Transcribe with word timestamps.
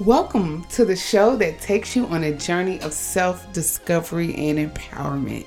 Welcome 0.00 0.64
to 0.70 0.86
the 0.86 0.96
show 0.96 1.36
that 1.36 1.60
takes 1.60 1.94
you 1.94 2.06
on 2.06 2.24
a 2.24 2.32
journey 2.32 2.80
of 2.80 2.94
self 2.94 3.52
discovery 3.52 4.34
and 4.34 4.58
empowerment. 4.58 5.44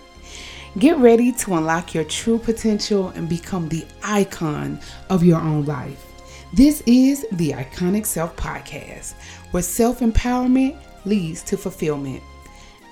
Get 0.77 0.95
ready 0.99 1.31
to 1.31 1.55
unlock 1.55 1.95
your 1.95 2.03
true 2.03 2.37
potential 2.37 3.07
and 3.15 3.27
become 3.27 3.67
the 3.67 3.83
icon 4.03 4.79
of 5.09 5.23
your 5.23 5.41
own 5.41 5.65
life. 5.65 6.05
This 6.53 6.83
is 6.85 7.25
the 7.31 7.53
Iconic 7.53 8.05
Self 8.05 8.35
Podcast, 8.35 9.13
where 9.49 9.63
self 9.63 10.01
empowerment 10.01 10.77
leads 11.03 11.41
to 11.45 11.57
fulfillment. 11.57 12.21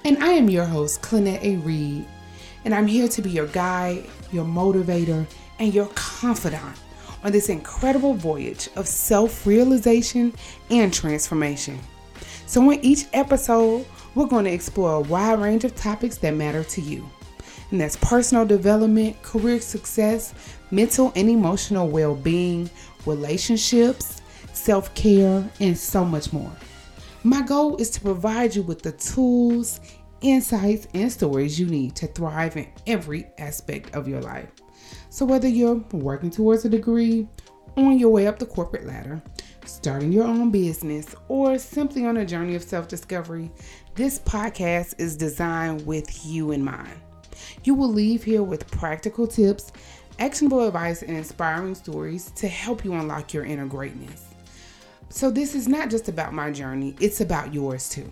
And 0.04 0.18
I 0.24 0.30
am 0.32 0.50
your 0.50 0.66
host, 0.66 1.04
Clennette 1.04 1.44
A. 1.44 1.58
Reed, 1.58 2.08
and 2.66 2.74
I'm 2.74 2.88
here 2.88 3.08
to 3.10 3.22
be 3.22 3.30
your 3.30 3.46
guide, 3.46 4.06
your 4.32 4.46
motivator, 4.46 5.28
and 5.60 5.72
your 5.72 5.92
confidant 5.94 6.76
on 7.24 7.32
this 7.32 7.50
incredible 7.50 8.14
voyage 8.14 8.70
of 8.76 8.88
self 8.88 9.46
realization 9.46 10.34
and 10.70 10.94
transformation. 10.94 11.80
So, 12.46 12.70
in 12.72 12.84
each 12.84 13.06
episode, 13.14 13.86
we're 14.16 14.26
going 14.26 14.46
to 14.46 14.52
explore 14.52 14.96
a 14.96 15.02
wide 15.02 15.40
range 15.40 15.64
of 15.64 15.76
topics 15.76 16.18
that 16.18 16.36
matter 16.36 16.64
to 16.64 16.82
you. 16.82 17.10
And 17.72 17.80
that's 17.80 17.96
personal 17.96 18.46
development, 18.46 19.22
career 19.22 19.62
success, 19.62 20.34
mental 20.72 21.14
and 21.16 21.30
emotional 21.30 21.88
well 21.88 22.16
being, 22.16 22.70
relationships, 23.06 24.22
self 24.54 24.94
care, 24.94 25.50
and 25.60 25.78
so 25.78 26.04
much 26.04 26.34
more. 26.34 26.52
My 27.24 27.42
goal 27.42 27.78
is 27.78 27.90
to 27.92 28.02
provide 28.02 28.56
you 28.56 28.64
with 28.64 28.82
the 28.82 28.92
tools, 28.94 29.80
insights, 30.22 30.88
and 30.94 31.12
stories 31.12 31.60
you 31.60 31.68
need 31.68 31.96
to 31.96 32.08
thrive 32.08 32.58
in 32.58 32.68
every 32.88 33.28
aspect 33.38 33.96
of 33.96 34.08
your 34.08 34.22
life. 34.22 34.50
So, 35.10 35.26
whether 35.26 35.48
you're 35.48 35.84
working 35.92 36.30
towards 36.30 36.66
a 36.66 36.70
degree, 36.70 37.28
on 37.78 37.98
your 37.98 38.10
way 38.10 38.28
up 38.28 38.40
the 38.40 38.46
corporate 38.46 38.86
ladder, 38.86 39.22
starting 39.66 40.12
your 40.12 40.26
own 40.26 40.52
business, 40.52 41.16
or 41.28 41.58
simply 41.58 42.06
on 42.06 42.18
a 42.18 42.26
journey 42.26 42.56
of 42.56 42.64
self 42.64 42.88
discovery, 42.88 43.52
this 43.96 44.20
podcast 44.20 44.96
is 45.00 45.16
designed 45.16 45.86
with 45.86 46.26
you 46.26 46.52
in 46.52 46.64
mind. 46.64 47.00
You 47.64 47.76
will 47.76 47.92
leave 47.92 48.24
here 48.24 48.44
with 48.44 48.70
practical 48.72 49.28
tips, 49.28 49.72
actionable 50.20 50.66
advice, 50.68 51.02
and 51.02 51.16
inspiring 51.16 51.76
stories 51.76 52.32
to 52.32 52.48
help 52.48 52.84
you 52.84 52.94
unlock 52.94 53.34
your 53.34 53.46
inner 53.46 53.66
greatness. 53.66 54.28
So, 55.10 55.30
this 55.30 55.56
is 55.56 55.68
not 55.68 55.90
just 55.90 56.10
about 56.10 56.34
my 56.34 56.52
journey, 56.52 56.96
it's 57.00 57.22
about 57.22 57.54
yours 57.54 57.90
too. 57.90 58.10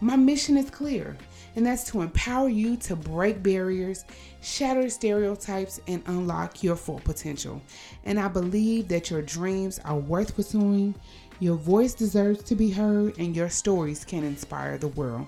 My 0.00 0.16
mission 0.16 0.56
is 0.56 0.70
clear 0.70 1.16
and 1.56 1.64
that's 1.64 1.84
to 1.90 2.02
empower 2.02 2.48
you 2.48 2.76
to 2.76 2.96
break 2.96 3.42
barriers, 3.42 4.04
shatter 4.40 4.88
stereotypes, 4.90 5.80
and 5.86 6.02
unlock 6.06 6.62
your 6.62 6.76
full 6.76 7.00
potential. 7.00 7.60
And 8.04 8.18
I 8.18 8.28
believe 8.28 8.88
that 8.88 9.10
your 9.10 9.22
dreams 9.22 9.78
are 9.84 9.98
worth 9.98 10.34
pursuing, 10.34 10.94
your 11.40 11.56
voice 11.56 11.94
deserves 11.94 12.42
to 12.44 12.54
be 12.54 12.70
heard, 12.70 13.18
and 13.18 13.34
your 13.34 13.48
stories 13.48 14.04
can 14.04 14.24
inspire 14.24 14.78
the 14.78 14.88
world. 14.88 15.26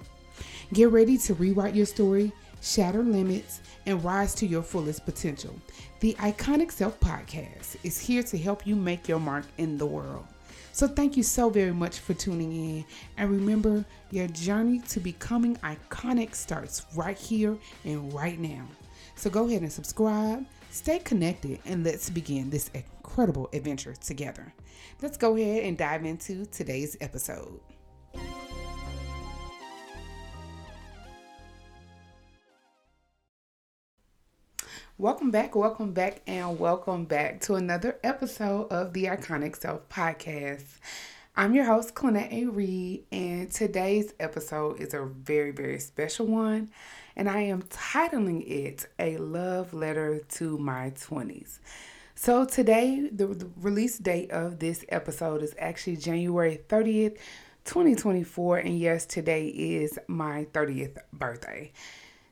Get 0.72 0.90
ready 0.90 1.16
to 1.18 1.34
rewrite 1.34 1.74
your 1.74 1.86
story, 1.86 2.32
shatter 2.60 3.02
limits, 3.02 3.60
and 3.86 4.02
rise 4.04 4.34
to 4.36 4.46
your 4.46 4.62
fullest 4.62 5.04
potential. 5.04 5.54
The 6.00 6.14
Iconic 6.14 6.72
Self 6.72 6.98
Podcast 7.00 7.76
is 7.84 7.98
here 7.98 8.22
to 8.24 8.38
help 8.38 8.66
you 8.66 8.76
make 8.76 9.08
your 9.08 9.20
mark 9.20 9.44
in 9.58 9.78
the 9.78 9.86
world. 9.86 10.26
So 10.76 10.86
thank 10.86 11.16
you 11.16 11.22
so 11.22 11.48
very 11.48 11.72
much 11.72 12.00
for 12.00 12.12
tuning 12.12 12.52
in. 12.52 12.84
And 13.16 13.30
remember, 13.30 13.82
your 14.10 14.26
journey 14.28 14.80
to 14.90 15.00
becoming 15.00 15.56
iconic 15.64 16.34
starts 16.34 16.84
right 16.94 17.16
here 17.16 17.56
and 17.86 18.12
right 18.12 18.38
now. 18.38 18.66
So 19.14 19.30
go 19.30 19.48
ahead 19.48 19.62
and 19.62 19.72
subscribe, 19.72 20.44
stay 20.70 20.98
connected, 20.98 21.60
and 21.64 21.82
let's 21.82 22.10
begin 22.10 22.50
this 22.50 22.70
incredible 22.74 23.48
adventure 23.54 23.94
together. 23.94 24.52
Let's 25.00 25.16
go 25.16 25.34
ahead 25.34 25.64
and 25.64 25.78
dive 25.78 26.04
into 26.04 26.44
today's 26.44 26.94
episode. 27.00 27.58
Welcome 34.98 35.30
back, 35.30 35.54
welcome 35.54 35.92
back, 35.92 36.22
and 36.26 36.58
welcome 36.58 37.04
back 37.04 37.42
to 37.42 37.56
another 37.56 37.98
episode 38.02 38.72
of 38.72 38.94
the 38.94 39.04
Iconic 39.04 39.54
Self 39.60 39.86
Podcast. 39.90 40.64
I'm 41.36 41.54
your 41.54 41.66
host, 41.66 41.94
Clennette 41.94 42.32
A. 42.32 42.46
Reed, 42.46 43.04
and 43.12 43.50
today's 43.50 44.14
episode 44.18 44.80
is 44.80 44.94
a 44.94 45.04
very, 45.04 45.50
very 45.50 45.80
special 45.80 46.24
one, 46.24 46.70
and 47.14 47.28
I 47.28 47.40
am 47.40 47.60
titling 47.64 48.50
it 48.50 48.86
A 48.98 49.18
Love 49.18 49.74
Letter 49.74 50.20
to 50.36 50.56
My 50.56 50.92
20s. 50.92 51.58
So, 52.14 52.46
today, 52.46 53.10
the, 53.12 53.26
the 53.26 53.50
release 53.60 53.98
date 53.98 54.30
of 54.30 54.60
this 54.60 54.82
episode 54.88 55.42
is 55.42 55.54
actually 55.58 55.98
January 55.98 56.58
30th, 56.70 57.18
2024, 57.66 58.56
and 58.56 58.78
yes, 58.78 59.04
today 59.04 59.48
is 59.48 59.98
my 60.08 60.46
30th 60.54 60.96
birthday. 61.12 61.70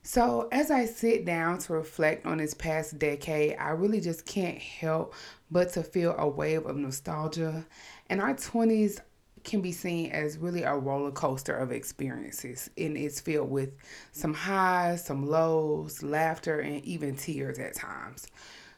So, 0.06 0.48
as 0.52 0.70
I 0.70 0.84
sit 0.84 1.24
down 1.24 1.60
to 1.60 1.72
reflect 1.72 2.26
on 2.26 2.36
this 2.36 2.52
past 2.52 2.98
decade, 2.98 3.56
I 3.58 3.70
really 3.70 4.02
just 4.02 4.26
can't 4.26 4.58
help 4.58 5.14
but 5.50 5.72
to 5.72 5.82
feel 5.82 6.14
a 6.18 6.28
wave 6.28 6.66
of 6.66 6.76
nostalgia. 6.76 7.64
And 8.10 8.20
our 8.20 8.34
20s 8.34 9.00
can 9.44 9.62
be 9.62 9.72
seen 9.72 10.12
as 10.12 10.36
really 10.36 10.62
a 10.62 10.76
roller 10.76 11.10
coaster 11.10 11.56
of 11.56 11.72
experiences, 11.72 12.68
and 12.76 12.98
it's 12.98 13.18
filled 13.18 13.50
with 13.50 13.70
some 14.12 14.34
highs, 14.34 15.02
some 15.02 15.26
lows, 15.26 16.02
laughter, 16.02 16.60
and 16.60 16.84
even 16.84 17.16
tears 17.16 17.58
at 17.58 17.74
times. 17.74 18.26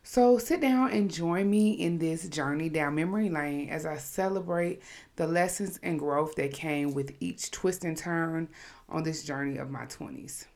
So, 0.04 0.38
sit 0.38 0.60
down 0.60 0.92
and 0.92 1.10
join 1.10 1.50
me 1.50 1.72
in 1.72 1.98
this 1.98 2.28
journey 2.28 2.68
down 2.68 2.94
memory 2.94 3.30
lane 3.30 3.68
as 3.68 3.84
I 3.84 3.96
celebrate 3.96 4.80
the 5.16 5.26
lessons 5.26 5.80
and 5.82 5.98
growth 5.98 6.36
that 6.36 6.52
came 6.52 6.94
with 6.94 7.16
each 7.18 7.50
twist 7.50 7.82
and 7.82 7.96
turn 7.96 8.48
on 8.88 9.02
this 9.02 9.24
journey 9.24 9.56
of 9.56 9.70
my 9.70 9.86
20s. 9.86 10.46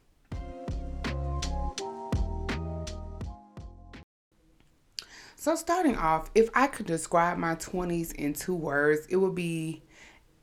So, 5.41 5.55
starting 5.55 5.97
off, 5.97 6.31
if 6.35 6.51
I 6.53 6.67
could 6.67 6.85
describe 6.85 7.39
my 7.39 7.55
20s 7.55 8.13
in 8.13 8.35
two 8.35 8.55
words, 8.55 9.07
it 9.09 9.17
would 9.17 9.35
be 9.35 9.83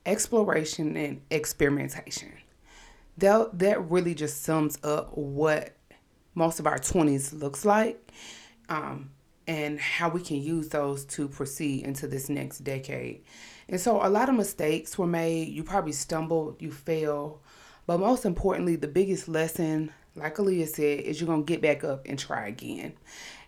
exploration 0.07 0.97
and 0.97 1.21
experimentation. 1.29 2.33
That, 3.19 3.59
that 3.59 3.91
really 3.91 4.15
just 4.15 4.41
sums 4.41 4.79
up 4.83 5.15
what 5.15 5.75
most 6.33 6.59
of 6.59 6.65
our 6.65 6.79
20s 6.79 7.39
looks 7.39 7.63
like 7.63 8.11
um, 8.69 9.11
and 9.45 9.79
how 9.79 10.09
we 10.09 10.19
can 10.19 10.41
use 10.41 10.69
those 10.69 11.05
to 11.05 11.27
proceed 11.27 11.85
into 11.85 12.07
this 12.07 12.27
next 12.27 12.63
decade. 12.63 13.21
And 13.69 13.79
so, 13.79 14.03
a 14.03 14.09
lot 14.09 14.29
of 14.29 14.35
mistakes 14.35 14.97
were 14.97 15.05
made. 15.05 15.49
You 15.49 15.63
probably 15.63 15.91
stumbled, 15.91 16.59
you 16.59 16.71
failed. 16.71 17.37
But 17.85 17.99
most 17.99 18.25
importantly, 18.25 18.77
the 18.77 18.87
biggest 18.87 19.27
lesson, 19.27 19.91
like 20.15 20.37
Aaliyah 20.37 20.69
said, 20.69 21.01
is 21.01 21.21
you're 21.21 21.27
going 21.27 21.45
to 21.45 21.53
get 21.53 21.61
back 21.61 21.83
up 21.83 22.07
and 22.07 22.17
try 22.17 22.47
again 22.47 22.93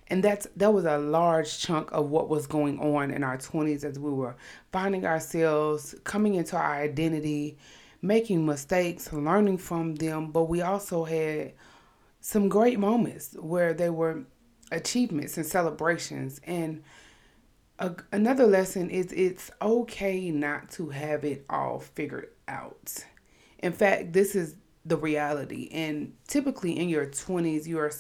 and 0.10 0.24
that's 0.24 0.48
that 0.56 0.74
was 0.74 0.86
a 0.86 0.98
large 0.98 1.60
chunk 1.60 1.92
of 1.92 2.10
what 2.10 2.30
was 2.30 2.48
going 2.48 2.80
on 2.80 3.12
in 3.12 3.24
our 3.24 3.38
20s 3.38 3.84
as 3.84 4.00
we 4.00 4.12
were 4.12 4.36
finding 4.72 5.06
ourselves 5.06 5.96
coming 6.04 6.36
into 6.36 6.56
our 6.56 6.76
identity 6.76 7.58
making 8.02 8.46
mistakes 8.46 9.12
learning 9.12 9.58
from 9.58 9.96
them. 9.96 10.32
But 10.32 10.44
we 10.44 10.62
also 10.62 11.04
had 11.04 11.54
some 12.22 12.50
great 12.50 12.80
moments 12.80 13.36
where 13.40 13.74
they 13.74 13.90
were 13.90 14.24
achievements 14.72 15.38
and 15.38 15.46
celebrations. 15.46 16.40
And 16.44 16.84
a, 17.80 17.96
another 18.12 18.46
lesson 18.46 18.90
is 18.90 19.12
it's 19.12 19.52
okay 19.62 20.32
not 20.32 20.70
to 20.72 20.90
have 20.90 21.24
it 21.24 21.46
all 21.50 21.80
figured 21.80 22.30
out. 22.48 23.06
In 23.60 23.74
fact 23.74 24.14
this 24.14 24.36
is 24.36 24.56
the 24.86 24.98
reality 24.98 25.70
and 25.72 26.14
typically 26.28 26.78
in 26.78 26.90
your 26.90 27.06
20s 27.06 27.68
you 27.68 27.78
are 27.78 27.92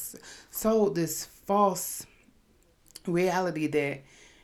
sold 0.50 0.96
this 0.96 1.26
false 1.26 2.06
reality 3.06 3.68
that 3.68 4.02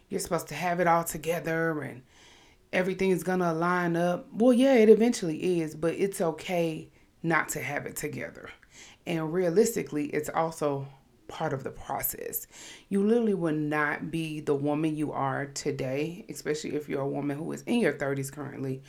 you're 0.09 0.19
supposed 0.19 0.47
to 0.47 0.55
have 0.55 0.79
it 0.79 0.87
all 0.87 1.03
together 1.03 1.81
and 1.81 2.01
everything's 2.71 3.23
gonna 3.23 3.53
line 3.53 3.95
up. 3.95 4.27
Well, 4.33 4.53
yeah, 4.53 4.75
it 4.75 4.89
eventually 4.89 5.59
is, 5.59 5.75
but 5.75 5.93
it's 5.95 6.21
okay 6.21 6.89
not 7.23 7.49
to 7.49 7.59
have 7.59 7.85
it 7.85 7.95
together. 7.95 8.49
And 9.07 9.33
realistically, 9.33 10.07
it's 10.07 10.29
also 10.29 10.87
part 11.27 11.53
of 11.53 11.63
the 11.63 11.71
process. 11.71 12.47
You 12.89 13.03
literally 13.03 13.33
will 13.33 13.55
not 13.55 14.11
be 14.11 14.41
the 14.41 14.55
woman 14.55 14.95
you 14.95 15.11
are 15.11 15.47
today, 15.47 16.25
especially 16.29 16.75
if 16.75 16.87
you're 16.87 17.01
a 17.01 17.07
woman 17.07 17.37
who 17.37 17.51
is 17.51 17.61
in 17.63 17.79
your 17.79 17.93
30s 17.93 18.31
currently, 18.31 18.83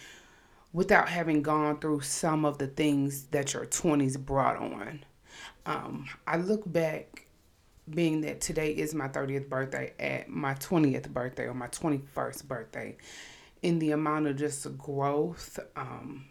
without 0.73 1.09
having 1.09 1.43
gone 1.43 1.79
through 1.79 2.01
some 2.01 2.45
of 2.45 2.59
the 2.59 2.67
things 2.67 3.25
that 3.27 3.55
your 3.55 3.67
20s 3.67 4.19
brought 4.19 4.57
on. 4.57 5.05
Um, 5.65 6.07
I 6.27 6.37
look 6.37 6.71
back 6.71 7.27
being 7.89 8.21
that 8.23 8.41
today 8.41 8.73
is 8.73 8.95
my 8.95 9.09
30th 9.09 9.49
birthday 9.49 9.93
at 9.99 10.29
my 10.29 10.55
20th 10.55 11.09
birthday 11.11 11.45
or 11.45 11.55
my 11.55 11.69
21st 11.69 12.47
birthday 12.49 12.97
in 13.63 13.79
the 13.79 13.93
amount 13.93 14.27
of 14.27 14.37
just 14.37 14.77
growth 14.77 15.59
um, 15.77 16.27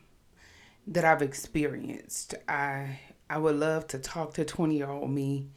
that 0.87 1.05
I've 1.05 1.21
experienced. 1.21 2.35
I 2.47 2.99
I 3.29 3.37
would 3.39 3.55
love 3.55 3.87
to 3.87 3.99
talk 3.99 4.35
to 4.35 4.45
20 4.45 4.77
year 4.77 4.89
old 4.89 5.09
me 5.09 5.49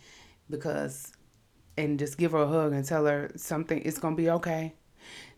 because 0.49 1.13
and 1.77 1.99
just 1.99 2.17
give 2.17 2.33
her 2.33 2.39
a 2.39 2.47
hug 2.47 2.73
and 2.73 2.85
tell 2.85 3.05
her 3.05 3.31
something 3.37 3.83
it's 3.85 3.99
gonna 3.99 4.17
be 4.17 4.31
okay 4.31 4.75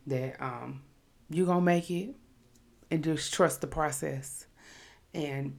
that 0.07 0.41
um 0.41 0.81
you're 1.29 1.45
gonna 1.45 1.61
make 1.61 1.91
it 1.91 2.15
and 2.91 3.03
just 3.03 3.33
trust 3.33 3.61
the 3.61 3.67
process 3.67 4.45
and 5.13 5.57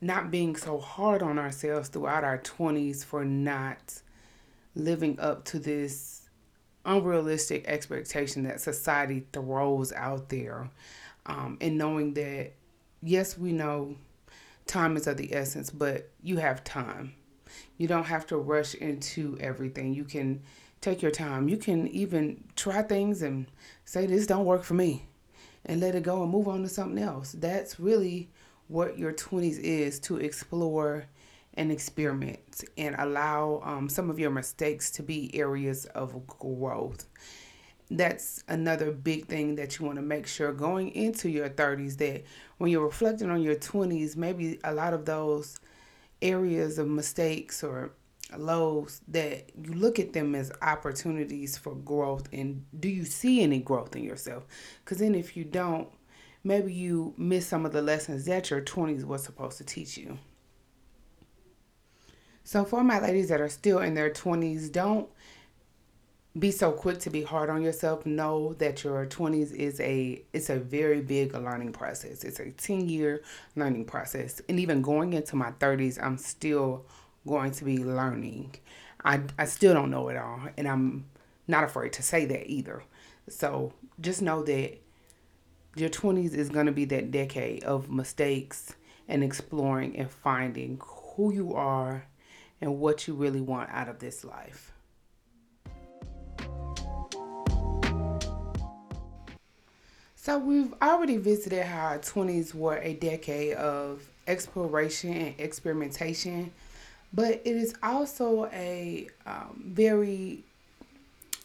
not 0.00 0.30
being 0.30 0.56
so 0.56 0.78
hard 0.78 1.22
on 1.22 1.38
ourselves 1.38 1.88
throughout 1.88 2.24
our 2.24 2.38
20s 2.38 3.04
for 3.04 3.24
not 3.24 4.00
living 4.74 5.20
up 5.20 5.44
to 5.44 5.58
this 5.58 6.28
unrealistic 6.84 7.66
expectation 7.66 8.42
that 8.42 8.60
society 8.60 9.26
throws 9.32 9.92
out 9.92 10.28
there 10.30 10.68
um, 11.26 11.56
and 11.60 11.78
knowing 11.78 12.14
that 12.14 12.52
yes 13.02 13.38
we 13.38 13.52
know 13.52 13.94
time 14.66 14.96
is 14.96 15.06
of 15.06 15.16
the 15.16 15.34
essence 15.34 15.70
but 15.70 16.10
you 16.22 16.38
have 16.38 16.64
time. 16.64 17.14
You 17.76 17.86
don't 17.86 18.04
have 18.04 18.26
to 18.28 18.36
rush 18.36 18.74
into 18.74 19.36
everything. 19.40 19.94
You 19.94 20.04
can 20.04 20.42
take 20.80 21.02
your 21.02 21.10
time. 21.10 21.48
You 21.48 21.56
can 21.56 21.86
even 21.88 22.44
try 22.56 22.82
things 22.82 23.22
and 23.22 23.46
say 23.84 24.06
this 24.06 24.26
don't 24.26 24.44
work 24.44 24.64
for 24.64 24.74
me 24.74 25.06
and 25.66 25.80
let 25.80 25.94
it 25.94 26.02
go 26.02 26.22
and 26.22 26.30
move 26.30 26.48
on 26.48 26.62
to 26.62 26.68
something 26.68 27.02
else 27.02 27.32
that's 27.38 27.80
really 27.80 28.28
what 28.68 28.98
your 28.98 29.12
20s 29.12 29.58
is 29.58 30.00
to 30.00 30.16
explore 30.16 31.06
and 31.54 31.70
experiment 31.70 32.64
and 32.76 32.94
allow 32.98 33.60
um, 33.64 33.88
some 33.88 34.10
of 34.10 34.18
your 34.18 34.30
mistakes 34.30 34.90
to 34.90 35.02
be 35.02 35.34
areas 35.34 35.86
of 35.86 36.26
growth. 36.26 37.06
That's 37.90 38.42
another 38.48 38.90
big 38.90 39.26
thing 39.26 39.56
that 39.56 39.78
you 39.78 39.84
want 39.84 39.96
to 39.96 40.02
make 40.02 40.26
sure 40.26 40.52
going 40.52 40.90
into 40.92 41.28
your 41.28 41.48
30s 41.48 41.96
that 41.98 42.24
when 42.58 42.70
you're 42.70 42.84
reflecting 42.84 43.30
on 43.30 43.42
your 43.42 43.56
20s, 43.56 44.16
maybe 44.16 44.58
a 44.64 44.74
lot 44.74 44.94
of 44.94 45.04
those 45.04 45.60
areas 46.22 46.78
of 46.78 46.88
mistakes 46.88 47.62
or 47.62 47.92
lows 48.40 49.00
that 49.08 49.50
you 49.56 49.72
look 49.72 49.98
at 49.98 50.12
them 50.12 50.34
as 50.34 50.52
opportunities 50.62 51.56
for 51.56 51.74
growth 51.74 52.28
and 52.32 52.64
do 52.80 52.88
you 52.88 53.04
see 53.04 53.42
any 53.42 53.58
growth 53.58 53.94
in 53.96 54.04
yourself 54.04 54.46
because 54.84 54.98
then 54.98 55.14
if 55.14 55.36
you 55.36 55.44
don't 55.44 55.88
maybe 56.44 56.72
you 56.72 57.14
miss 57.16 57.46
some 57.46 57.64
of 57.64 57.72
the 57.72 57.82
lessons 57.82 58.26
that 58.26 58.50
your 58.50 58.60
20s 58.60 59.04
was 59.04 59.24
supposed 59.24 59.58
to 59.58 59.64
teach 59.64 59.96
you. 59.96 60.18
So, 62.44 62.64
for 62.64 62.84
my 62.84 63.00
ladies 63.00 63.30
that 63.30 63.40
are 63.40 63.48
still 63.48 63.78
in 63.78 63.94
their 63.94 64.10
20s, 64.10 64.70
don't 64.70 65.08
be 66.38 66.50
so 66.50 66.72
quick 66.72 66.98
to 66.98 67.10
be 67.10 67.22
hard 67.22 67.48
on 67.48 67.62
yourself. 67.62 68.04
Know 68.04 68.52
that 68.54 68.84
your 68.84 69.06
20s 69.06 69.52
is 69.52 69.80
a 69.80 70.22
it's 70.34 70.50
a 70.50 70.58
very 70.58 71.00
big 71.00 71.32
learning 71.32 71.72
process. 71.72 72.22
It's 72.22 72.40
a 72.40 72.50
10 72.50 72.88
year 72.88 73.22
learning 73.56 73.86
process. 73.86 74.42
And 74.48 74.60
even 74.60 74.82
going 74.82 75.14
into 75.14 75.36
my 75.36 75.52
30s, 75.52 75.98
I'm 76.02 76.18
still 76.18 76.84
going 77.26 77.52
to 77.52 77.64
be 77.64 77.78
learning. 77.78 78.54
I, 79.04 79.20
I 79.38 79.44
still 79.44 79.74
don't 79.74 79.90
know 79.90 80.08
it 80.08 80.16
all, 80.16 80.40
and 80.56 80.66
I'm 80.66 81.04
not 81.46 81.64
afraid 81.64 81.92
to 81.94 82.02
say 82.02 82.24
that 82.26 82.46
either. 82.50 82.82
So 83.28 83.72
just 84.00 84.22
know 84.22 84.42
that 84.42 84.78
your 85.76 85.90
20s 85.90 86.34
is 86.34 86.48
going 86.48 86.66
to 86.66 86.72
be 86.72 86.84
that 86.86 87.10
decade 87.10 87.64
of 87.64 87.90
mistakes 87.90 88.74
and 89.08 89.22
exploring 89.22 89.96
and 89.96 90.10
finding 90.10 90.80
who 90.82 91.32
you 91.32 91.54
are 91.54 92.06
and 92.60 92.78
what 92.78 93.06
you 93.06 93.14
really 93.14 93.40
want 93.40 93.70
out 93.70 93.88
of 93.88 93.98
this 93.98 94.24
life. 94.24 94.72
So, 100.16 100.38
we've 100.38 100.72
already 100.80 101.18
visited 101.18 101.64
how 101.64 101.88
our 101.88 101.98
20s 101.98 102.54
were 102.54 102.78
a 102.78 102.94
decade 102.94 103.56
of 103.56 104.08
exploration 104.26 105.12
and 105.12 105.34
experimentation, 105.38 106.50
but 107.14 107.34
it 107.44 107.56
is 107.56 107.74
also 107.82 108.46
a 108.46 109.08
um, 109.26 109.62
very 109.66 110.42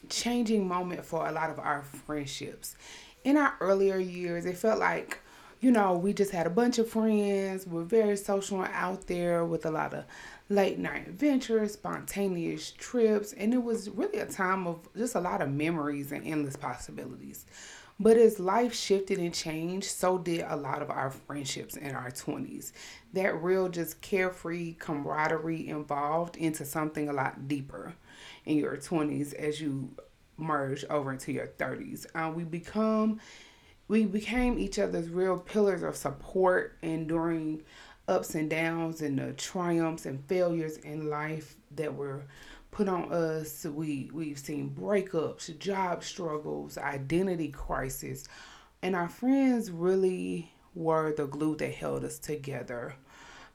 changing 0.08 0.66
moment 0.66 1.04
for 1.04 1.28
a 1.28 1.32
lot 1.32 1.50
of 1.50 1.58
our 1.58 1.82
friendships 1.82 2.76
in 3.24 3.36
our 3.36 3.54
earlier 3.60 3.98
years, 3.98 4.46
it 4.46 4.56
felt 4.56 4.78
like, 4.78 5.18
you 5.60 5.70
know, 5.70 5.96
we 5.96 6.12
just 6.12 6.32
had 6.32 6.46
a 6.46 6.50
bunch 6.50 6.78
of 6.78 6.88
friends. 6.88 7.66
We're 7.66 7.82
very 7.82 8.16
social 8.16 8.62
out 8.62 9.06
there 9.06 9.44
with 9.44 9.66
a 9.66 9.70
lot 9.70 9.92
of 9.92 10.04
late 10.48 10.78
night 10.78 11.06
adventures, 11.06 11.74
spontaneous 11.74 12.72
trips, 12.72 13.32
and 13.34 13.52
it 13.52 13.62
was 13.62 13.90
really 13.90 14.18
a 14.18 14.26
time 14.26 14.66
of 14.66 14.88
just 14.96 15.14
a 15.14 15.20
lot 15.20 15.42
of 15.42 15.50
memories 15.50 16.12
and 16.12 16.26
endless 16.26 16.56
possibilities. 16.56 17.44
But 18.02 18.16
as 18.16 18.40
life 18.40 18.74
shifted 18.74 19.18
and 19.18 19.34
changed, 19.34 19.90
so 19.90 20.16
did 20.16 20.46
a 20.48 20.56
lot 20.56 20.80
of 20.80 20.88
our 20.88 21.10
friendships 21.10 21.76
in 21.76 21.94
our 21.94 22.10
20s. 22.10 22.72
That 23.12 23.42
real, 23.42 23.68
just 23.68 24.00
carefree 24.00 24.76
camaraderie 24.78 25.68
evolved 25.68 26.38
into 26.38 26.64
something 26.64 27.10
a 27.10 27.12
lot 27.12 27.46
deeper 27.46 27.92
in 28.46 28.56
your 28.56 28.78
20s 28.78 29.34
as 29.34 29.60
you 29.60 29.90
merge 30.38 30.82
over 30.88 31.12
into 31.12 31.30
your 31.30 31.48
30s. 31.48 32.06
Uh, 32.14 32.32
we 32.34 32.42
become 32.42 33.20
we 33.86 34.06
became 34.06 34.58
each 34.58 34.78
other's 34.78 35.10
real 35.10 35.36
pillars 35.36 35.82
of 35.82 35.96
support 35.96 36.78
and 36.80 37.08
during 37.08 37.60
ups 38.08 38.34
and 38.34 38.48
downs 38.48 39.02
and 39.02 39.18
the 39.18 39.32
triumphs 39.32 40.06
and 40.06 40.24
failures 40.26 40.76
in 40.78 41.10
life 41.10 41.56
that 41.72 41.94
were 41.94 42.22
put 42.70 42.88
on 42.88 43.12
us. 43.12 43.64
We 43.64 44.10
we've 44.12 44.38
seen 44.38 44.70
breakups, 44.70 45.56
job 45.58 46.04
struggles, 46.04 46.78
identity 46.78 47.48
crisis, 47.48 48.26
and 48.82 48.94
our 48.96 49.08
friends 49.08 49.70
really 49.70 50.52
were 50.74 51.12
the 51.12 51.26
glue 51.26 51.56
that 51.56 51.74
held 51.74 52.04
us 52.04 52.18
together. 52.18 52.94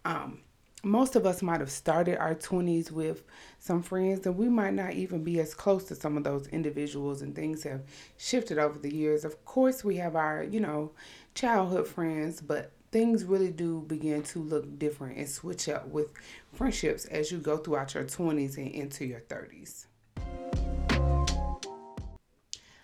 Um, 0.04 0.42
most 0.86 1.16
of 1.16 1.26
us 1.26 1.42
might 1.42 1.60
have 1.62 1.72
started 1.72 2.20
our 2.20 2.36
20s 2.36 2.92
with 2.92 3.24
some 3.58 3.82
friends 3.82 4.28
and 4.28 4.38
we 4.38 4.48
might 4.48 4.74
not 4.76 4.94
even 4.94 5.24
be 5.24 5.40
as 5.40 5.56
close 5.56 5.86
to 5.86 5.96
some 5.96 6.16
of 6.16 6.24
those 6.24 6.46
individuals 6.48 7.24
and 7.24 7.36
things 7.36 7.64
have 7.64 7.82
shifted 8.18 8.60
over 8.60 8.78
the 8.78 8.94
years 8.94 9.26
of 9.26 9.44
course 9.46 9.84
we 9.84 9.96
have 9.96 10.16
our 10.16 10.44
you 10.44 10.60
know 10.60 10.92
childhood 11.34 11.88
friends 11.88 12.40
but 12.40 12.72
things 12.96 13.26
really 13.26 13.52
do 13.52 13.82
begin 13.82 14.24
to 14.24 14.40
look 14.40 14.80
different 14.80 15.18
and 15.18 15.28
switch 15.28 15.68
up 15.68 15.86
with 15.90 16.08
friendships 16.54 17.04
as 17.08 17.30
you 17.30 17.40
go 17.40 17.58
throughout 17.58 17.94
your 17.94 18.06
20s 18.06 18.56
and 18.56 18.70
into 18.70 19.04
your 19.04 19.20
30s 19.20 19.88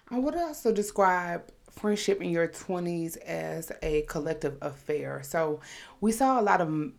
i 0.09 0.19
would 0.19 0.35
also 0.35 0.73
describe 0.73 1.49
friendship 1.71 2.21
in 2.21 2.29
your 2.29 2.47
20s 2.47 3.17
as 3.19 3.71
a 3.81 4.01
collective 4.03 4.57
affair. 4.61 5.21
So 5.23 5.61
we 6.01 6.11
saw 6.11 6.39
a 6.39 6.43
lot 6.43 6.61
of 6.61 6.91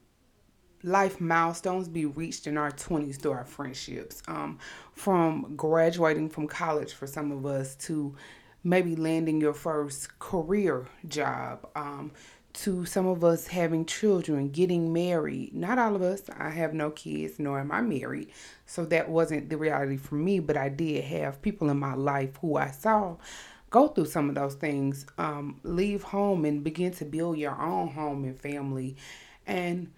life 0.82 1.20
milestones 1.20 1.88
be 1.88 2.06
reached 2.06 2.47
in 2.47 2.56
our 2.56 2.70
20s 2.73 3.20
through 3.20 3.32
our 3.32 3.44
friendships. 3.44 4.23
Um, 4.26 4.58
from 4.94 5.55
graduating 5.56 6.31
from 6.31 6.49
college 6.49 6.94
for 6.94 7.06
some 7.06 7.31
of 7.31 7.44
us 7.44 7.76
to 7.87 8.17
maybe 8.65 8.96
landing 8.96 9.41
your 9.41 9.55
first 9.55 10.19
career 10.19 10.86
job, 11.08 11.69
um, 11.77 12.13
to 12.55 12.85
some 12.85 13.06
of 13.06 13.25
us 13.25 13.47
having 13.47 13.87
children, 13.87 14.51
getting 14.51 14.93
married. 14.93 15.55
Not 15.55 15.79
all 15.79 15.97
of 15.97 16.03
us. 16.03 16.23
I 16.39 16.51
have 16.51 16.75
no 16.75 16.91
kids, 16.91 17.39
nor 17.39 17.59
am 17.59 17.73
I 17.73 17.81
married. 17.81 18.31
So 18.67 18.85
that 18.87 19.09
wasn't 19.09 19.49
the 19.49 19.56
reality 19.56 19.97
for 19.97 20.17
me, 20.17 20.39
but 20.41 20.56
I 20.56 20.69
did 20.69 21.05
have 21.05 21.43
people 21.43 21.71
in 21.71 21.79
my 21.79 21.94
life 21.94 22.37
who 22.41 22.56
I 22.56 22.71
saw 22.71 23.17
go 23.71 23.89
through 23.89 24.05
some 24.05 24.29
of 24.29 24.35
those 24.35 24.55
things, 24.55 25.06
um, 25.17 25.59
leave 25.63 26.03
home 26.03 26.44
and 26.44 26.63
begin 26.63 26.93
to 26.93 27.06
build 27.06 27.39
your 27.39 27.59
own 27.61 27.89
home 27.89 28.23
and 28.25 28.39
family. 28.39 28.97
And 29.47 29.91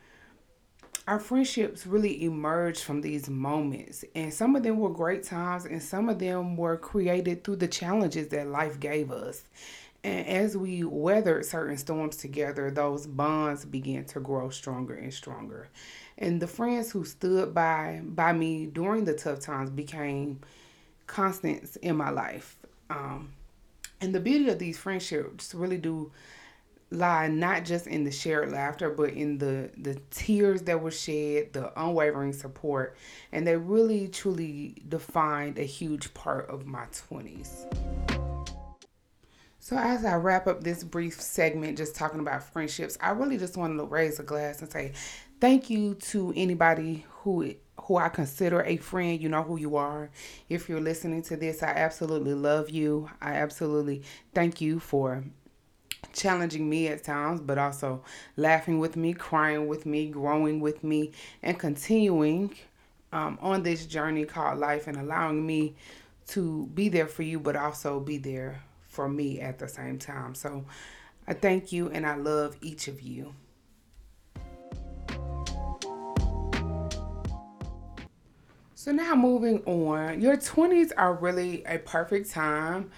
our 1.06 1.18
friendships 1.18 1.86
really 1.86 2.24
emerged 2.24 2.82
from 2.82 3.02
these 3.02 3.28
moments. 3.28 4.04
And 4.14 4.32
some 4.32 4.56
of 4.56 4.62
them 4.62 4.78
were 4.78 4.90
great 4.90 5.24
times, 5.24 5.66
and 5.66 5.82
some 5.82 6.08
of 6.08 6.18
them 6.18 6.56
were 6.56 6.76
created 6.78 7.44
through 7.44 7.56
the 7.56 7.68
challenges 7.68 8.28
that 8.28 8.46
life 8.46 8.80
gave 8.80 9.10
us. 9.10 9.42
And 10.04 10.26
as 10.28 10.54
we 10.54 10.84
weathered 10.84 11.46
certain 11.46 11.78
storms 11.78 12.16
together, 12.16 12.70
those 12.70 13.06
bonds 13.06 13.64
began 13.64 14.04
to 14.06 14.20
grow 14.20 14.50
stronger 14.50 14.94
and 14.94 15.12
stronger. 15.12 15.68
And 16.18 16.40
the 16.40 16.46
friends 16.46 16.92
who 16.92 17.04
stood 17.04 17.54
by 17.54 18.02
by 18.04 18.34
me 18.34 18.66
during 18.66 19.06
the 19.06 19.14
tough 19.14 19.40
times 19.40 19.70
became 19.70 20.40
constants 21.06 21.76
in 21.76 21.96
my 21.96 22.10
life. 22.10 22.58
Um, 22.90 23.32
and 24.02 24.14
the 24.14 24.20
beauty 24.20 24.50
of 24.50 24.58
these 24.58 24.76
friendships 24.76 25.54
really 25.54 25.78
do 25.78 26.12
lie 26.90 27.26
not 27.26 27.64
just 27.64 27.86
in 27.86 28.04
the 28.04 28.10
shared 28.10 28.52
laughter 28.52 28.90
but 28.90 29.10
in 29.10 29.38
the 29.38 29.70
the 29.78 29.98
tears 30.10 30.62
that 30.62 30.80
were 30.80 30.90
shed 30.90 31.52
the 31.52 31.72
unwavering 31.80 32.32
support 32.32 32.96
and 33.32 33.44
they 33.44 33.56
really 33.56 34.06
truly 34.06 34.76
defined 34.88 35.58
a 35.58 35.64
huge 35.64 36.12
part 36.14 36.48
of 36.48 36.66
my 36.66 36.84
20s 36.86 38.13
so 39.64 39.78
as 39.78 40.04
i 40.04 40.14
wrap 40.14 40.46
up 40.46 40.62
this 40.62 40.84
brief 40.84 41.18
segment 41.18 41.78
just 41.78 41.96
talking 41.96 42.20
about 42.20 42.42
friendships 42.42 42.98
i 43.00 43.08
really 43.08 43.38
just 43.38 43.56
wanted 43.56 43.78
to 43.78 43.84
raise 43.84 44.20
a 44.20 44.22
glass 44.22 44.60
and 44.60 44.70
say 44.70 44.92
thank 45.40 45.70
you 45.70 45.94
to 45.94 46.34
anybody 46.36 47.06
who 47.08 47.54
who 47.80 47.96
I 47.96 48.08
consider 48.08 48.62
a 48.62 48.76
friend, 48.78 49.20
you 49.20 49.28
know 49.28 49.42
who 49.42 49.58
you 49.58 49.76
are. 49.76 50.08
If 50.48 50.68
you're 50.68 50.80
listening 50.80 51.22
to 51.24 51.36
this, 51.36 51.62
I 51.62 51.68
absolutely 51.68 52.32
love 52.32 52.70
you. 52.70 53.10
I 53.20 53.34
absolutely 53.34 54.02
thank 54.32 54.60
you 54.60 54.78
for 54.78 55.24
challenging 56.14 56.70
me 56.70 56.88
at 56.88 57.04
times, 57.04 57.40
but 57.40 57.58
also 57.58 58.02
laughing 58.36 58.78
with 58.78 58.96
me, 58.96 59.12
crying 59.12 59.66
with 59.66 59.84
me, 59.84 60.06
growing 60.06 60.60
with 60.60 60.82
me, 60.82 61.12
and 61.42 61.58
continuing 61.58 62.54
um, 63.12 63.38
on 63.42 63.62
this 63.62 63.84
journey 63.84 64.24
called 64.24 64.58
life 64.58 64.86
and 64.86 64.96
allowing 64.96 65.46
me 65.46 65.74
to 66.28 66.66
be 66.74 66.88
there 66.88 67.06
for 67.06 67.22
you, 67.22 67.38
but 67.38 67.56
also 67.56 68.00
be 68.00 68.16
there 68.16 68.62
for 68.94 69.08
me 69.08 69.40
at 69.40 69.58
the 69.58 69.68
same 69.68 69.98
time. 69.98 70.34
So 70.34 70.64
I 71.26 71.34
thank 71.34 71.72
you 71.72 71.90
and 71.90 72.06
I 72.06 72.16
love 72.16 72.56
each 72.60 72.88
of 72.88 73.02
you. 73.02 73.34
So, 78.84 78.92
now 78.92 79.14
moving 79.14 79.62
on, 79.64 80.20
your 80.20 80.36
20s 80.36 80.92
are 80.98 81.14
really 81.14 81.64
a 81.64 81.78
perfect 81.78 82.30
time 82.30 82.90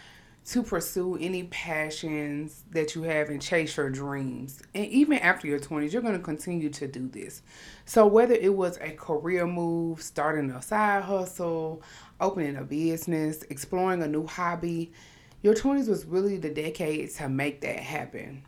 to 0.46 0.60
pursue 0.60 1.16
any 1.20 1.44
passions 1.44 2.64
that 2.72 2.96
you 2.96 3.04
have 3.04 3.30
and 3.30 3.40
chase 3.40 3.76
your 3.76 3.88
dreams. 3.88 4.60
And 4.74 4.86
even 4.86 5.18
after 5.18 5.46
your 5.46 5.60
20s, 5.60 5.92
you're 5.92 6.02
going 6.02 6.16
to 6.16 6.18
continue 6.18 6.70
to 6.70 6.88
do 6.88 7.06
this. 7.06 7.42
So, 7.84 8.04
whether 8.04 8.34
it 8.34 8.52
was 8.52 8.78
a 8.78 8.90
career 8.90 9.46
move, 9.46 10.02
starting 10.02 10.50
a 10.50 10.60
side 10.60 11.04
hustle, 11.04 11.82
opening 12.20 12.56
a 12.56 12.64
business, 12.64 13.44
exploring 13.44 14.02
a 14.02 14.08
new 14.08 14.26
hobby, 14.26 14.92
your 15.46 15.54
20s 15.54 15.88
was 15.88 16.04
really 16.04 16.38
the 16.38 16.50
decade 16.50 17.08
to 17.08 17.28
make 17.28 17.60
that 17.60 17.78
happen. 17.78 18.42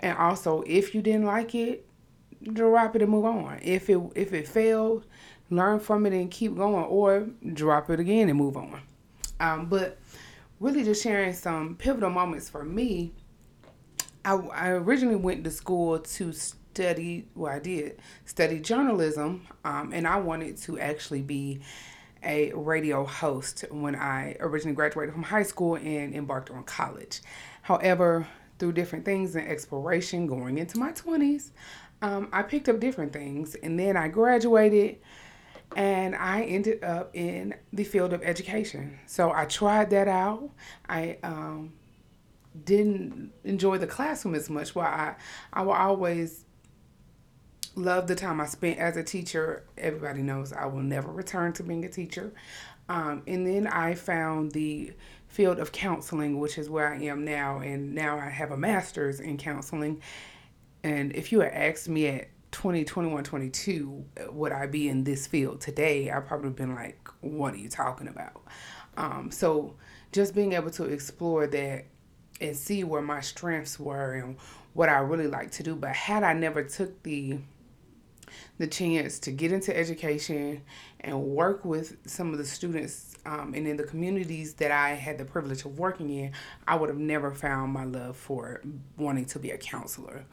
And 0.00 0.18
also, 0.18 0.64
if 0.66 0.96
you 0.96 1.00
didn't 1.00 1.24
like 1.24 1.54
it, 1.54 1.86
drop 2.42 2.96
it 2.96 3.02
and 3.02 3.10
move 3.12 3.24
on. 3.24 3.60
If 3.62 3.88
it 3.88 4.00
if 4.16 4.32
it 4.32 4.48
failed, 4.48 5.06
learn 5.48 5.78
from 5.78 6.06
it 6.06 6.12
and 6.12 6.28
keep 6.28 6.56
going, 6.56 6.86
or 6.86 7.28
drop 7.54 7.88
it 7.88 8.00
again 8.00 8.28
and 8.28 8.36
move 8.36 8.56
on. 8.56 8.80
Um, 9.38 9.66
but 9.66 9.98
really, 10.58 10.82
just 10.82 11.04
sharing 11.04 11.34
some 11.34 11.76
pivotal 11.76 12.10
moments 12.10 12.48
for 12.48 12.64
me. 12.64 13.12
I, 14.24 14.34
I 14.34 14.68
originally 14.70 15.16
went 15.16 15.44
to 15.44 15.52
school 15.52 16.00
to 16.00 16.32
study. 16.32 17.28
Well, 17.36 17.52
I 17.52 17.60
did 17.60 18.00
study 18.24 18.58
journalism, 18.58 19.46
um, 19.64 19.92
and 19.92 20.04
I 20.04 20.16
wanted 20.16 20.56
to 20.62 20.80
actually 20.80 21.22
be 21.22 21.60
a 22.22 22.52
radio 22.52 23.04
host 23.04 23.64
when 23.70 23.94
I 23.94 24.36
originally 24.40 24.74
graduated 24.74 25.14
from 25.14 25.22
high 25.22 25.42
school 25.42 25.76
and 25.76 26.14
embarked 26.14 26.50
on 26.50 26.64
college. 26.64 27.20
However, 27.62 28.26
through 28.58 28.72
different 28.72 29.04
things 29.04 29.34
and 29.34 29.48
exploration 29.48 30.26
going 30.26 30.58
into 30.58 30.78
my 30.78 30.92
20s, 30.92 31.50
um, 32.02 32.28
I 32.32 32.42
picked 32.42 32.68
up 32.68 32.80
different 32.80 33.12
things 33.12 33.54
and 33.54 33.78
then 33.78 33.96
I 33.96 34.08
graduated 34.08 34.98
and 35.76 36.16
I 36.16 36.42
ended 36.42 36.82
up 36.82 37.10
in 37.14 37.54
the 37.72 37.84
field 37.84 38.12
of 38.12 38.22
education. 38.22 38.98
So 39.06 39.32
I 39.32 39.44
tried 39.44 39.90
that 39.90 40.08
out. 40.08 40.50
I 40.88 41.18
um, 41.22 41.72
didn't 42.64 43.32
enjoy 43.44 43.78
the 43.78 43.86
classroom 43.86 44.34
as 44.34 44.50
much. 44.50 44.74
Well, 44.74 44.86
I 44.86 45.14
I 45.52 45.62
will 45.62 45.72
always 45.72 46.44
love 47.74 48.06
the 48.06 48.14
time 48.14 48.40
I 48.40 48.46
spent 48.46 48.78
as 48.78 48.96
a 48.96 49.02
teacher. 49.02 49.64
Everybody 49.78 50.22
knows 50.22 50.52
I 50.52 50.66
will 50.66 50.82
never 50.82 51.10
return 51.10 51.52
to 51.54 51.62
being 51.62 51.84
a 51.84 51.88
teacher. 51.88 52.32
Um, 52.88 53.22
and 53.26 53.46
then 53.46 53.66
I 53.66 53.94
found 53.94 54.52
the 54.52 54.92
field 55.28 55.58
of 55.60 55.70
counseling, 55.70 56.40
which 56.40 56.58
is 56.58 56.68
where 56.68 56.92
I 56.92 56.98
am 57.04 57.24
now. 57.24 57.60
And 57.60 57.94
now 57.94 58.18
I 58.18 58.28
have 58.28 58.50
a 58.50 58.56
master's 58.56 59.20
in 59.20 59.38
counseling. 59.38 60.02
And 60.82 61.14
if 61.14 61.30
you 61.30 61.40
had 61.40 61.52
asked 61.52 61.88
me 61.88 62.08
at 62.08 62.28
20, 62.52 62.84
21, 62.84 63.22
22, 63.22 64.04
would 64.30 64.52
I 64.52 64.66
be 64.66 64.88
in 64.88 65.04
this 65.04 65.26
field 65.26 65.60
today? 65.60 66.10
I 66.10 66.18
probably 66.20 66.50
been 66.50 66.74
like, 66.74 67.08
what 67.20 67.54
are 67.54 67.58
you 67.58 67.68
talking 67.68 68.08
about? 68.08 68.42
Um, 68.96 69.30
so 69.30 69.76
just 70.10 70.34
being 70.34 70.52
able 70.52 70.70
to 70.72 70.84
explore 70.84 71.46
that 71.46 71.84
and 72.40 72.56
see 72.56 72.82
where 72.82 73.02
my 73.02 73.20
strengths 73.20 73.78
were 73.78 74.14
and 74.14 74.36
what 74.72 74.88
I 74.88 74.98
really 74.98 75.26
like 75.26 75.52
to 75.52 75.62
do. 75.62 75.76
But 75.76 75.94
had 75.94 76.22
I 76.22 76.32
never 76.32 76.64
took 76.64 77.02
the 77.02 77.38
the 78.60 78.66
chance 78.66 79.18
to 79.18 79.30
get 79.30 79.52
into 79.52 79.74
education 79.74 80.60
and 81.00 81.18
work 81.18 81.64
with 81.64 81.96
some 82.06 82.30
of 82.30 82.36
the 82.36 82.44
students 82.44 83.16
um, 83.24 83.54
and 83.54 83.66
in 83.66 83.78
the 83.78 83.84
communities 83.84 84.52
that 84.54 84.70
I 84.70 84.90
had 84.90 85.16
the 85.16 85.24
privilege 85.24 85.64
of 85.64 85.78
working 85.78 86.10
in, 86.10 86.32
I 86.68 86.76
would 86.76 86.90
have 86.90 86.98
never 86.98 87.30
found 87.30 87.72
my 87.72 87.84
love 87.84 88.18
for 88.18 88.60
wanting 88.98 89.24
to 89.24 89.38
be 89.38 89.50
a 89.50 89.56
counselor. 89.56 90.26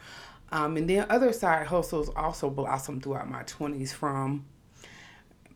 Um, 0.52 0.76
and 0.76 0.90
then 0.90 1.06
other 1.10 1.32
side 1.32 1.68
hustles 1.68 2.10
also 2.18 2.50
blossomed 2.50 3.04
throughout 3.04 3.30
my 3.30 3.44
20s 3.44 3.94
from 3.94 4.46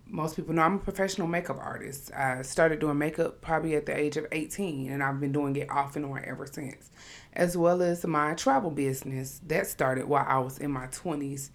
most 0.07 0.37
people 0.37 0.53
know 0.53 0.61
I'm 0.61 0.75
a 0.75 0.79
professional 0.79 1.27
makeup 1.27 1.57
artist. 1.57 2.11
I 2.13 2.41
started 2.41 2.79
doing 2.79 2.97
makeup 2.97 3.41
probably 3.41 3.75
at 3.75 3.85
the 3.85 3.97
age 3.97 4.17
of 4.17 4.27
18, 4.31 4.91
and 4.91 5.01
I've 5.01 5.19
been 5.19 5.31
doing 5.31 5.55
it 5.55 5.69
off 5.69 5.95
and 5.95 6.05
on 6.05 6.21
ever 6.25 6.45
since. 6.45 6.89
As 7.33 7.55
well 7.55 7.81
as 7.81 8.05
my 8.05 8.33
travel 8.33 8.71
business 8.71 9.41
that 9.47 9.67
started 9.67 10.05
while 10.05 10.25
I 10.27 10.39
was 10.39 10.57
in 10.57 10.71
my 10.71 10.87
20s, 10.87 11.49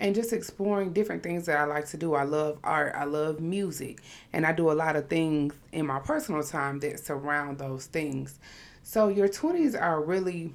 and 0.00 0.14
just 0.14 0.32
exploring 0.32 0.92
different 0.92 1.22
things 1.22 1.46
that 1.46 1.58
I 1.58 1.64
like 1.64 1.86
to 1.88 1.96
do. 1.96 2.14
I 2.14 2.24
love 2.24 2.58
art, 2.64 2.94
I 2.96 3.04
love 3.04 3.38
music, 3.38 4.00
and 4.32 4.46
I 4.46 4.52
do 4.52 4.70
a 4.70 4.72
lot 4.72 4.96
of 4.96 5.08
things 5.08 5.54
in 5.72 5.86
my 5.86 6.00
personal 6.00 6.42
time 6.42 6.80
that 6.80 6.98
surround 6.98 7.58
those 7.58 7.86
things. 7.86 8.40
So, 8.82 9.08
your 9.08 9.28
20s 9.28 9.80
are 9.80 10.02
really 10.02 10.52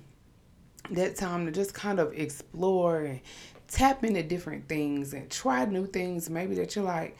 that 0.91 1.15
time 1.15 1.45
to 1.45 1.51
just 1.51 1.73
kind 1.73 1.99
of 1.99 2.13
explore 2.13 2.99
and 3.01 3.21
tap 3.67 4.03
into 4.03 4.23
different 4.23 4.67
things 4.67 5.13
and 5.13 5.29
try 5.29 5.65
new 5.65 5.87
things 5.87 6.29
maybe 6.29 6.53
that 6.53 6.75
you're 6.75 6.85
like 6.85 7.17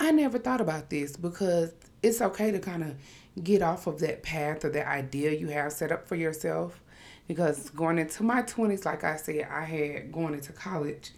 i 0.00 0.10
never 0.10 0.38
thought 0.38 0.60
about 0.60 0.90
this 0.90 1.16
because 1.16 1.72
it's 2.02 2.20
okay 2.20 2.50
to 2.50 2.58
kind 2.58 2.82
of 2.82 2.96
get 3.44 3.62
off 3.62 3.86
of 3.86 4.00
that 4.00 4.22
path 4.22 4.64
or 4.64 4.70
that 4.70 4.88
idea 4.88 5.30
you 5.30 5.46
have 5.48 5.72
set 5.72 5.92
up 5.92 6.08
for 6.08 6.16
yourself 6.16 6.82
because 7.28 7.70
going 7.70 7.98
into 7.98 8.24
my 8.24 8.42
20s 8.42 8.84
like 8.84 9.04
i 9.04 9.14
said 9.16 9.46
i 9.50 9.62
had 9.62 10.10
going 10.10 10.34
into 10.34 10.52
college 10.52 11.12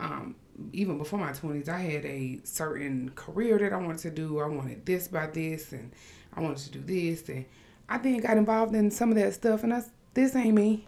um, 0.00 0.34
even 0.72 0.98
before 0.98 1.18
my 1.18 1.30
20s 1.30 1.68
i 1.68 1.78
had 1.78 2.04
a 2.04 2.40
certain 2.44 3.10
career 3.10 3.58
that 3.58 3.72
i 3.72 3.76
wanted 3.76 3.98
to 3.98 4.10
do 4.10 4.40
i 4.40 4.46
wanted 4.46 4.84
this 4.84 5.08
by 5.08 5.26
this 5.26 5.72
and 5.72 5.92
i 6.34 6.40
wanted 6.40 6.58
to 6.58 6.70
do 6.70 6.80
this 6.80 7.28
and 7.28 7.44
i 7.88 7.98
then 7.98 8.18
got 8.18 8.36
involved 8.36 8.74
in 8.74 8.90
some 8.90 9.10
of 9.10 9.16
that 9.16 9.32
stuff 9.34 9.62
and 9.62 9.72
I, 9.72 9.82
this 10.14 10.34
ain't 10.34 10.54
me 10.54 10.86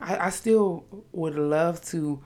I, 0.00 0.26
I 0.26 0.30
still 0.30 0.84
would 1.12 1.36
love 1.36 1.80
to 1.86 2.22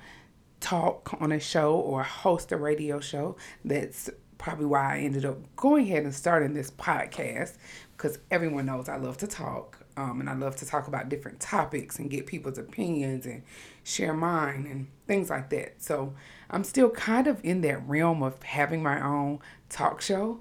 talk 0.61 1.17
on 1.21 1.33
a 1.33 1.41
show 1.41 1.75
or 1.75 2.03
host 2.03 2.53
a 2.53 2.57
radio 2.57 3.00
show. 3.00 3.37
That's 3.65 4.11
probably 4.39 4.67
why 4.67 4.97
I 4.97 4.99
ended 5.00 5.25
up 5.25 5.39
going 5.57 5.87
ahead 5.87 6.05
and 6.05 6.15
starting 6.15 6.55
this 6.55 6.71
podcast 6.71 7.57
because 7.97 8.19
everyone 8.31 8.67
knows 8.67 8.89
I 8.89 8.97
love 8.97 9.19
to 9.19 9.27
talk 9.27 9.79
um, 9.97 10.21
and 10.21 10.31
I 10.31 10.35
love 10.35 10.57
to 10.57 10.67
talk 10.67 10.89
about 10.89 11.09
different 11.09 11.41
topics 11.41 11.99
and 11.99 12.09
get 12.09 12.27
people's 12.27 12.57
opinions 12.57 13.27
and 13.27 13.43
share 13.91 14.15
mine 14.15 14.67
and 14.71 14.87
things 15.07 15.31
like 15.31 15.51
that. 15.51 15.83
So 15.83 16.15
I'm 16.49 16.65
still 16.65 16.91
kind 16.91 17.27
of 17.27 17.41
in 17.45 17.61
that 17.63 17.87
realm 17.89 18.23
of 18.23 18.43
having 18.43 18.83
my 18.83 19.05
own 19.05 19.41
talk 19.69 20.01
show 20.01 20.41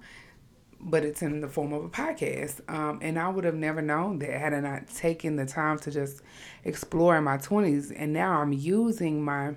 but 0.81 1.03
it's 1.03 1.21
in 1.21 1.41
the 1.41 1.47
form 1.47 1.73
of 1.73 1.83
a 1.83 1.89
podcast. 1.89 2.61
Um, 2.69 2.99
and 3.01 3.19
I 3.19 3.29
would 3.29 3.43
have 3.43 3.55
never 3.55 3.81
known 3.81 4.19
that 4.19 4.31
had 4.31 4.53
I 4.53 4.59
not 4.59 4.87
taken 4.87 5.35
the 5.35 5.45
time 5.45 5.77
to 5.79 5.91
just 5.91 6.21
explore 6.63 7.17
in 7.17 7.23
my 7.23 7.37
20s. 7.37 7.93
And 7.95 8.13
now 8.13 8.41
I'm 8.41 8.53
using 8.53 9.23
my 9.23 9.55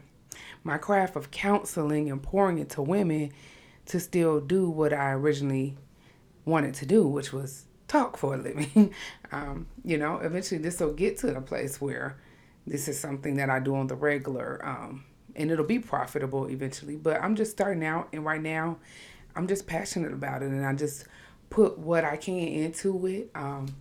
my 0.65 0.79
craft 0.79 1.17
of 1.17 1.31
counseling 1.31 2.11
and 2.11 2.23
pouring 2.23 2.59
it 2.59 2.71
to 2.71 2.83
women 2.83 3.33
to 3.87 3.99
still 3.99 4.41
do 4.41 4.71
what 4.71 4.93
I 4.93 5.11
originally 5.11 5.77
wanted 6.45 6.75
to 6.75 6.87
do, 6.87 7.07
which 7.07 7.33
was 7.33 7.67
talk 7.89 8.17
for 8.17 8.35
a 8.35 8.39
living. 8.39 8.95
um, 9.33 9.67
you 9.85 9.99
know, 9.99 10.19
eventually 10.19 10.61
this 10.61 10.81
will 10.81 10.93
get 10.93 11.19
to 11.19 11.27
the 11.33 11.41
place 11.41 11.81
where 11.81 12.17
this 12.67 12.89
is 12.89 12.99
something 12.99 13.37
that 13.37 13.51
I 13.51 13.61
do 13.61 13.75
on 13.75 13.87
the 13.87 13.97
regular. 13.97 14.61
Um, 14.65 15.05
and 15.35 15.51
it'll 15.51 15.65
be 15.65 15.79
profitable 15.79 16.47
eventually. 16.47 16.97
But 16.97 17.23
I'm 17.23 17.37
just 17.37 17.51
starting 17.53 17.85
out, 17.85 18.09
and 18.13 18.25
right 18.25 18.41
now, 18.41 18.79
I'm 19.35 19.47
just 19.47 19.67
passionate 19.67 20.13
about 20.13 20.43
it 20.43 20.47
and 20.47 20.65
I 20.65 20.75
just 20.75 21.07
put 21.51 21.79
what 21.79 22.05
I 22.05 22.17
can 22.17 22.35
into 22.35 23.07
it. 23.07 23.31
Um, 23.35 23.75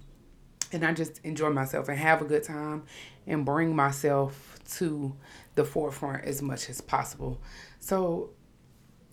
and 0.74 0.86
I 0.86 0.94
just 0.94 1.20
enjoy 1.26 1.50
myself 1.50 1.90
and 1.90 1.98
have 1.98 2.22
a 2.22 2.26
good 2.26 2.44
time 2.44 2.84
and 3.28 3.46
bring 3.46 3.76
myself 3.76 4.60
to 4.78 5.16
the 5.56 5.66
forefront 5.66 6.24
as 6.24 6.42
much 6.42 6.70
as 6.70 6.80
possible. 6.80 7.42
So, 7.80 8.32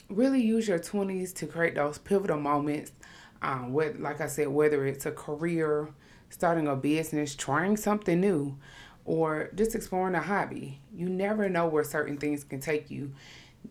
really 0.08 0.40
use 0.40 0.68
your 0.68 0.78
20s 0.78 1.34
to 1.34 1.46
create 1.46 1.74
those 1.74 1.98
pivotal 1.98 2.38
moments. 2.38 2.92
Um, 3.42 3.72
what, 3.72 3.98
like 3.98 4.20
I 4.20 4.28
said, 4.28 4.48
whether 4.48 4.86
it's 4.86 5.04
a 5.04 5.10
career, 5.10 5.88
starting 6.30 6.68
a 6.68 6.76
business, 6.76 7.34
trying 7.34 7.76
something 7.76 8.20
new, 8.20 8.56
or 9.08 9.50
just 9.54 9.74
exploring 9.74 10.14
a 10.14 10.20
hobby. 10.20 10.80
You 10.94 11.08
never 11.08 11.48
know 11.48 11.66
where 11.66 11.84
certain 11.84 12.18
things 12.18 12.44
can 12.44 12.60
take 12.60 12.90
you 12.90 13.12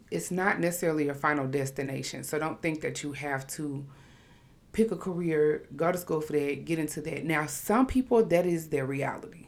it's 0.09 0.31
not 0.31 0.59
necessarily 0.59 1.09
a 1.09 1.13
final 1.13 1.47
destination. 1.47 2.23
So 2.23 2.39
don't 2.39 2.61
think 2.61 2.81
that 2.81 3.03
you 3.03 3.11
have 3.13 3.45
to 3.47 3.85
pick 4.71 4.91
a 4.91 4.95
career, 4.95 5.67
go 5.75 5.91
to 5.91 5.97
school 5.97 6.21
for 6.21 6.33
that, 6.33 6.65
get 6.65 6.79
into 6.79 7.01
that. 7.01 7.25
Now, 7.25 7.45
some 7.45 7.87
people 7.87 8.23
that 8.23 8.45
is 8.45 8.69
their 8.69 8.85
reality. 8.85 9.47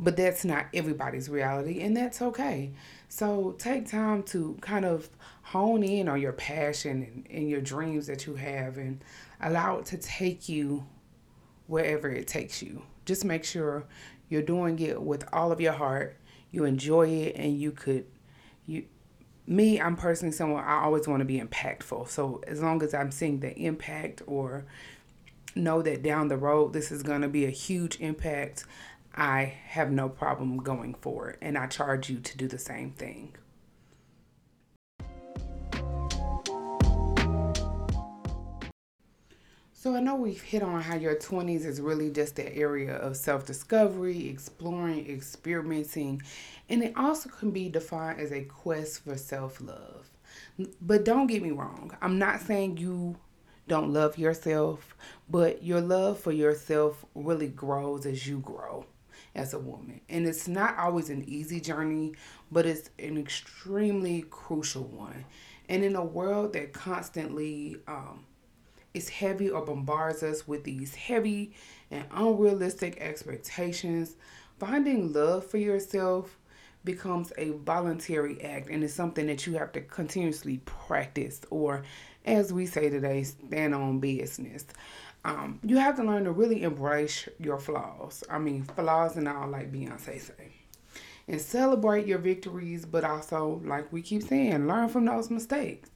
But 0.00 0.16
that's 0.16 0.44
not 0.44 0.66
everybody's 0.72 1.28
reality, 1.28 1.80
and 1.80 1.96
that's 1.96 2.22
okay. 2.22 2.70
So 3.08 3.56
take 3.58 3.90
time 3.90 4.22
to 4.24 4.56
kind 4.60 4.84
of 4.84 5.08
hone 5.42 5.82
in 5.82 6.08
on 6.08 6.20
your 6.20 6.32
passion 6.32 7.02
and, 7.02 7.26
and 7.28 7.50
your 7.50 7.60
dreams 7.60 8.06
that 8.06 8.24
you 8.24 8.36
have 8.36 8.78
and 8.78 9.02
allow 9.40 9.78
it 9.78 9.86
to 9.86 9.96
take 9.96 10.48
you 10.48 10.86
wherever 11.66 12.08
it 12.08 12.28
takes 12.28 12.62
you. 12.62 12.82
Just 13.06 13.24
make 13.24 13.42
sure 13.42 13.86
you're 14.28 14.42
doing 14.42 14.78
it 14.78 15.02
with 15.02 15.24
all 15.32 15.52
of 15.52 15.60
your 15.60 15.72
heart, 15.72 16.16
you 16.50 16.64
enjoy 16.64 17.08
it, 17.08 17.36
and 17.36 17.58
you 17.58 17.72
could 17.72 18.06
you 18.66 18.84
me, 19.46 19.80
I'm 19.80 19.96
personally 19.96 20.32
someone 20.32 20.62
I 20.62 20.82
always 20.82 21.08
want 21.08 21.20
to 21.20 21.24
be 21.24 21.40
impactful. 21.40 22.08
So 22.08 22.42
as 22.46 22.60
long 22.60 22.82
as 22.82 22.92
I'm 22.92 23.10
seeing 23.10 23.40
the 23.40 23.56
impact 23.56 24.22
or 24.26 24.66
know 25.54 25.80
that 25.80 26.02
down 26.02 26.28
the 26.28 26.36
road 26.36 26.74
this 26.74 26.92
is 26.92 27.02
going 27.02 27.22
to 27.22 27.28
be 27.28 27.46
a 27.46 27.50
huge 27.50 27.98
impact, 27.98 28.64
I 29.14 29.54
have 29.68 29.90
no 29.90 30.10
problem 30.10 30.58
going 30.58 30.94
for 31.00 31.30
it. 31.30 31.38
And 31.40 31.56
I 31.56 31.66
charge 31.66 32.10
you 32.10 32.18
to 32.20 32.36
do 32.36 32.46
the 32.46 32.58
same 32.58 32.92
thing. 32.92 33.34
So 39.80 39.94
I 39.94 40.00
know 40.00 40.16
we've 40.16 40.42
hit 40.42 40.64
on 40.64 40.80
how 40.80 40.96
your 40.96 41.14
20s 41.14 41.64
is 41.64 41.80
really 41.80 42.10
just 42.10 42.34
the 42.34 42.52
area 42.52 42.96
of 42.96 43.16
self-discovery, 43.16 44.28
exploring, 44.28 45.08
experimenting, 45.08 46.20
and 46.68 46.82
it 46.82 46.94
also 46.96 47.28
can 47.28 47.52
be 47.52 47.68
defined 47.68 48.18
as 48.18 48.32
a 48.32 48.42
quest 48.42 49.04
for 49.04 49.16
self-love. 49.16 50.10
But 50.82 51.04
don't 51.04 51.28
get 51.28 51.44
me 51.44 51.52
wrong. 51.52 51.96
I'm 52.02 52.18
not 52.18 52.40
saying 52.40 52.78
you 52.78 53.18
don't 53.68 53.92
love 53.92 54.18
yourself, 54.18 54.96
but 55.30 55.62
your 55.62 55.80
love 55.80 56.18
for 56.18 56.32
yourself 56.32 57.04
really 57.14 57.46
grows 57.46 58.04
as 58.04 58.26
you 58.26 58.40
grow 58.40 58.84
as 59.36 59.54
a 59.54 59.60
woman. 59.60 60.00
And 60.08 60.26
it's 60.26 60.48
not 60.48 60.76
always 60.76 61.08
an 61.08 61.22
easy 61.28 61.60
journey, 61.60 62.14
but 62.50 62.66
it's 62.66 62.90
an 62.98 63.16
extremely 63.16 64.22
crucial 64.22 64.82
one. 64.82 65.24
And 65.68 65.84
in 65.84 65.94
a 65.94 66.04
world 66.04 66.54
that 66.54 66.72
constantly 66.72 67.76
um, 67.86 68.24
is 68.94 69.08
heavy 69.08 69.50
or 69.50 69.64
bombards 69.64 70.22
us 70.22 70.46
with 70.46 70.64
these 70.64 70.94
heavy 70.94 71.54
and 71.90 72.04
unrealistic 72.12 72.98
expectations, 73.00 74.16
finding 74.58 75.12
love 75.12 75.46
for 75.46 75.58
yourself 75.58 76.38
becomes 76.84 77.32
a 77.36 77.50
voluntary 77.50 78.40
act 78.42 78.68
and 78.68 78.82
it's 78.82 78.94
something 78.94 79.26
that 79.26 79.46
you 79.46 79.54
have 79.54 79.72
to 79.72 79.80
continuously 79.80 80.58
practice 80.64 81.40
or 81.50 81.82
as 82.24 82.52
we 82.52 82.66
say 82.66 82.88
today 82.88 83.22
stand 83.22 83.74
on 83.74 83.98
business. 83.98 84.64
Um, 85.24 85.58
you 85.62 85.76
have 85.76 85.96
to 85.96 86.04
learn 86.04 86.24
to 86.24 86.32
really 86.32 86.62
embrace 86.62 87.28
your 87.38 87.58
flaws. 87.58 88.22
I 88.30 88.38
mean 88.38 88.64
flaws 88.64 89.16
and 89.16 89.28
all 89.28 89.48
like 89.48 89.72
beyonce 89.72 90.20
say. 90.20 90.52
And 91.26 91.40
celebrate 91.40 92.06
your 92.06 92.18
victories 92.18 92.86
but 92.86 93.04
also 93.04 93.60
like 93.64 93.92
we 93.92 94.00
keep 94.00 94.22
saying 94.22 94.66
learn 94.66 94.88
from 94.88 95.04
those 95.04 95.30
mistakes 95.30 95.90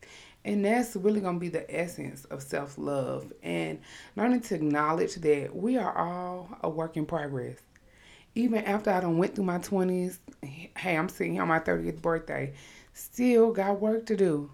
and 0.45 0.65
that's 0.65 0.97
really 0.97 1.21
going 1.21 1.37
to 1.37 1.41
be 1.41 1.49
the 1.49 1.73
essence 1.75 2.25
of 2.27 2.43
self 2.43 2.77
love 2.79 3.33
and 3.43 3.81
learning 4.17 4.41
to 4.41 4.57
acknowledge 4.57 5.17
that 5.17 5.55
we 5.55 5.77
are 5.77 5.97
all 5.97 6.49
a 6.63 6.69
work 6.69 6.97
in 6.97 7.07
progress. 7.07 7.59
Even 8.35 8.65
after 8.65 8.91
I 8.91 9.01
done 9.01 9.19
went 9.19 9.35
through 9.35 9.45
my 9.45 9.59
20s, 9.59 10.19
hey, 10.43 10.97
I'm 10.97 11.09
sitting 11.09 11.35
here 11.35 11.43
on 11.43 11.49
my 11.49 11.61
30th 11.61 12.01
birthday, 12.01 12.55
still 12.95 13.53
got 13.53 13.81
work 13.81 14.07
to 14.07 14.17
do. 14.17 14.51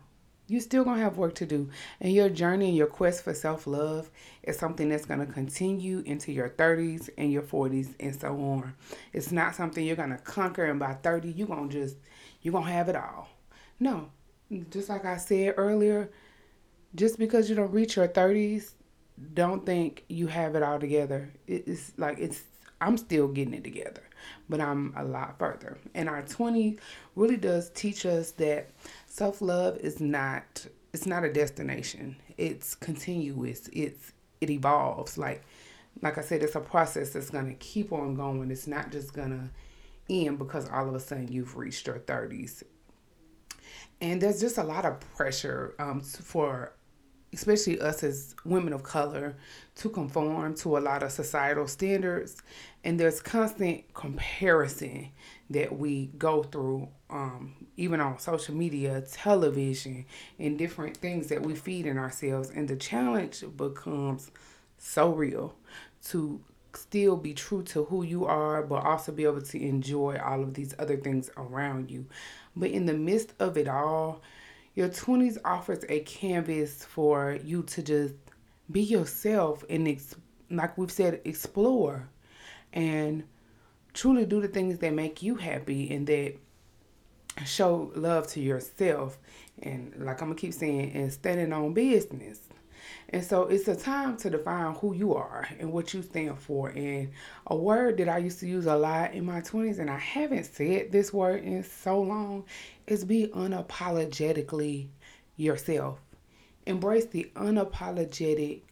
You 0.50 0.60
still 0.60 0.82
gonna 0.82 1.02
have 1.02 1.18
work 1.18 1.34
to 1.36 1.46
do. 1.46 1.68
And 2.00 2.12
your 2.12 2.30
journey 2.30 2.68
and 2.68 2.76
your 2.76 2.86
quest 2.86 3.22
for 3.22 3.34
self 3.34 3.66
love 3.66 4.10
is 4.42 4.58
something 4.58 4.88
that's 4.88 5.04
gonna 5.04 5.26
continue 5.26 6.02
into 6.06 6.32
your 6.32 6.48
30s 6.48 7.10
and 7.18 7.30
your 7.30 7.42
40s 7.42 7.94
and 8.00 8.18
so 8.18 8.28
on. 8.28 8.74
It's 9.12 9.30
not 9.30 9.54
something 9.54 9.84
you're 9.84 9.96
gonna 9.96 10.18
conquer 10.18 10.64
and 10.64 10.80
by 10.80 10.94
30 10.94 11.30
you're 11.32 11.46
gonna 11.46 11.68
just 11.68 11.96
you're 12.42 12.52
gonna 12.52 12.70
have 12.70 12.88
it 12.88 12.96
all. 12.96 13.28
No, 13.78 14.10
just 14.70 14.88
like 14.88 15.04
I 15.04 15.16
said 15.16 15.54
earlier, 15.56 16.10
just 16.94 17.18
because 17.18 17.48
you 17.48 17.56
don't 17.56 17.72
reach 17.72 17.96
your 17.96 18.08
30s, 18.08 18.72
don't 19.34 19.66
think 19.66 20.04
you 20.08 20.26
have 20.28 20.54
it 20.54 20.62
all 20.62 20.78
together. 20.78 21.30
It's 21.46 21.92
like 21.96 22.18
it's 22.18 22.42
I'm 22.80 22.96
still 22.96 23.28
getting 23.28 23.54
it 23.54 23.64
together, 23.64 24.02
but 24.48 24.60
I'm 24.60 24.94
a 24.96 25.04
lot 25.04 25.38
further. 25.38 25.76
And 25.94 26.08
our 26.08 26.22
20 26.22 26.78
really 27.16 27.36
does 27.36 27.70
teach 27.70 28.06
us 28.06 28.30
that 28.32 28.70
self-love 29.06 29.78
is 29.78 30.00
not 30.00 30.66
it's 30.92 31.06
not 31.06 31.24
a 31.24 31.32
destination. 31.32 32.16
It's 32.36 32.74
continuous. 32.74 33.68
It's 33.72 34.12
it 34.40 34.50
evolves. 34.50 35.18
Like 35.18 35.42
like 36.00 36.16
I 36.16 36.22
said, 36.22 36.42
it's 36.42 36.54
a 36.54 36.60
process 36.60 37.10
that's 37.10 37.30
gonna 37.30 37.54
keep 37.54 37.92
on 37.92 38.14
going. 38.14 38.50
It's 38.50 38.66
not 38.66 38.92
just 38.92 39.12
gonna 39.12 39.50
end 40.08 40.38
because 40.38 40.68
all 40.70 40.88
of 40.88 40.94
a 40.94 41.00
sudden 41.00 41.28
you've 41.30 41.56
reached 41.56 41.86
your 41.86 41.98
30s 41.98 42.62
and 44.00 44.20
there's 44.20 44.40
just 44.40 44.58
a 44.58 44.62
lot 44.62 44.84
of 44.84 45.00
pressure 45.16 45.74
um, 45.78 46.00
for 46.00 46.72
especially 47.32 47.80
us 47.80 48.02
as 48.02 48.34
women 48.44 48.72
of 48.72 48.82
color 48.82 49.36
to 49.76 49.88
conform 49.88 50.54
to 50.54 50.78
a 50.78 50.80
lot 50.80 51.02
of 51.02 51.12
societal 51.12 51.66
standards. 51.66 52.40
And 52.84 52.98
there's 52.98 53.20
constant 53.20 53.92
comparison 53.94 55.10
that 55.50 55.78
we 55.78 56.06
go 56.18 56.42
through 56.42 56.88
um, 57.10 57.66
even 57.76 58.00
on 58.00 58.18
social 58.18 58.54
media 58.54 59.02
television 59.02 60.06
and 60.38 60.58
different 60.58 60.96
things 60.96 61.28
that 61.28 61.42
we 61.42 61.54
feed 61.54 61.86
in 61.86 61.98
ourselves. 61.98 62.50
And 62.50 62.66
the 62.68 62.76
challenge 62.76 63.44
becomes 63.56 64.30
so 64.78 65.12
real 65.12 65.54
to 66.06 66.40
still 66.74 67.16
be 67.16 67.34
true 67.34 67.62
to 67.62 67.84
who 67.84 68.04
you 68.04 68.24
are 68.24 68.62
but 68.62 68.84
also 68.84 69.10
be 69.10 69.24
able 69.24 69.40
to 69.40 69.60
enjoy 69.60 70.16
all 70.22 70.42
of 70.42 70.54
these 70.54 70.74
other 70.78 70.96
things 70.96 71.30
around 71.36 71.90
you 71.90 72.06
but 72.58 72.70
in 72.70 72.86
the 72.86 72.94
midst 72.94 73.34
of 73.38 73.56
it 73.56 73.68
all, 73.68 74.22
your 74.74 74.88
20s 74.88 75.38
offers 75.44 75.84
a 75.88 76.00
canvas 76.00 76.84
for 76.84 77.38
you 77.44 77.62
to 77.64 77.82
just 77.82 78.14
be 78.70 78.82
yourself 78.82 79.64
and, 79.70 79.88
ex- 79.88 80.16
like 80.50 80.76
we've 80.76 80.90
said, 80.90 81.20
explore 81.24 82.08
and 82.72 83.24
truly 83.94 84.26
do 84.26 84.40
the 84.40 84.48
things 84.48 84.78
that 84.78 84.92
make 84.92 85.22
you 85.22 85.36
happy 85.36 85.90
and 85.92 86.06
that 86.06 86.34
show 87.46 87.92
love 87.94 88.26
to 88.28 88.40
yourself. 88.40 89.18
And 89.62 89.94
like 89.98 90.20
I'm 90.20 90.28
gonna 90.28 90.34
keep 90.40 90.52
saying, 90.52 90.92
and 90.92 91.12
standing 91.12 91.52
on 91.52 91.72
business. 91.72 92.40
And 93.10 93.24
so 93.24 93.44
it's 93.44 93.68
a 93.68 93.76
time 93.76 94.16
to 94.18 94.30
define 94.30 94.74
who 94.74 94.94
you 94.94 95.14
are 95.14 95.48
and 95.58 95.72
what 95.72 95.94
you 95.94 96.02
stand 96.02 96.38
for. 96.38 96.68
And 96.70 97.10
a 97.46 97.56
word 97.56 97.96
that 97.98 98.08
I 98.08 98.18
used 98.18 98.40
to 98.40 98.46
use 98.46 98.66
a 98.66 98.76
lot 98.76 99.14
in 99.14 99.24
my 99.24 99.40
20s, 99.40 99.78
and 99.78 99.90
I 99.90 99.98
haven't 99.98 100.44
said 100.44 100.92
this 100.92 101.12
word 101.12 101.42
in 101.44 101.64
so 101.64 102.00
long, 102.00 102.44
is 102.86 103.04
be 103.04 103.28
unapologetically 103.28 104.88
yourself. 105.36 106.00
Embrace 106.66 107.06
the 107.06 107.30
unapologetic 107.34 108.62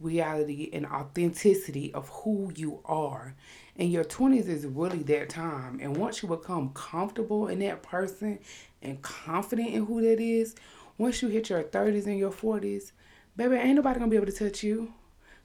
reality 0.00 0.70
and 0.72 0.86
authenticity 0.86 1.92
of 1.94 2.08
who 2.08 2.52
you 2.54 2.80
are. 2.84 3.34
And 3.76 3.90
your 3.90 4.04
20s 4.04 4.48
is 4.48 4.66
really 4.66 5.02
that 5.04 5.28
time. 5.28 5.78
And 5.80 5.96
once 5.96 6.22
you 6.22 6.28
become 6.28 6.70
comfortable 6.70 7.48
in 7.48 7.60
that 7.60 7.82
person 7.82 8.38
and 8.82 9.00
confident 9.02 9.68
in 9.68 9.86
who 9.86 10.00
that 10.02 10.20
is, 10.20 10.54
once 10.98 11.22
you 11.22 11.28
hit 11.28 11.50
your 11.50 11.62
30s 11.62 12.06
and 12.06 12.18
your 12.18 12.32
40s, 12.32 12.92
baby, 13.36 13.56
ain't 13.56 13.76
nobody 13.76 13.98
gonna 13.98 14.10
be 14.10 14.16
able 14.16 14.26
to 14.26 14.32
touch 14.32 14.62
you, 14.62 14.92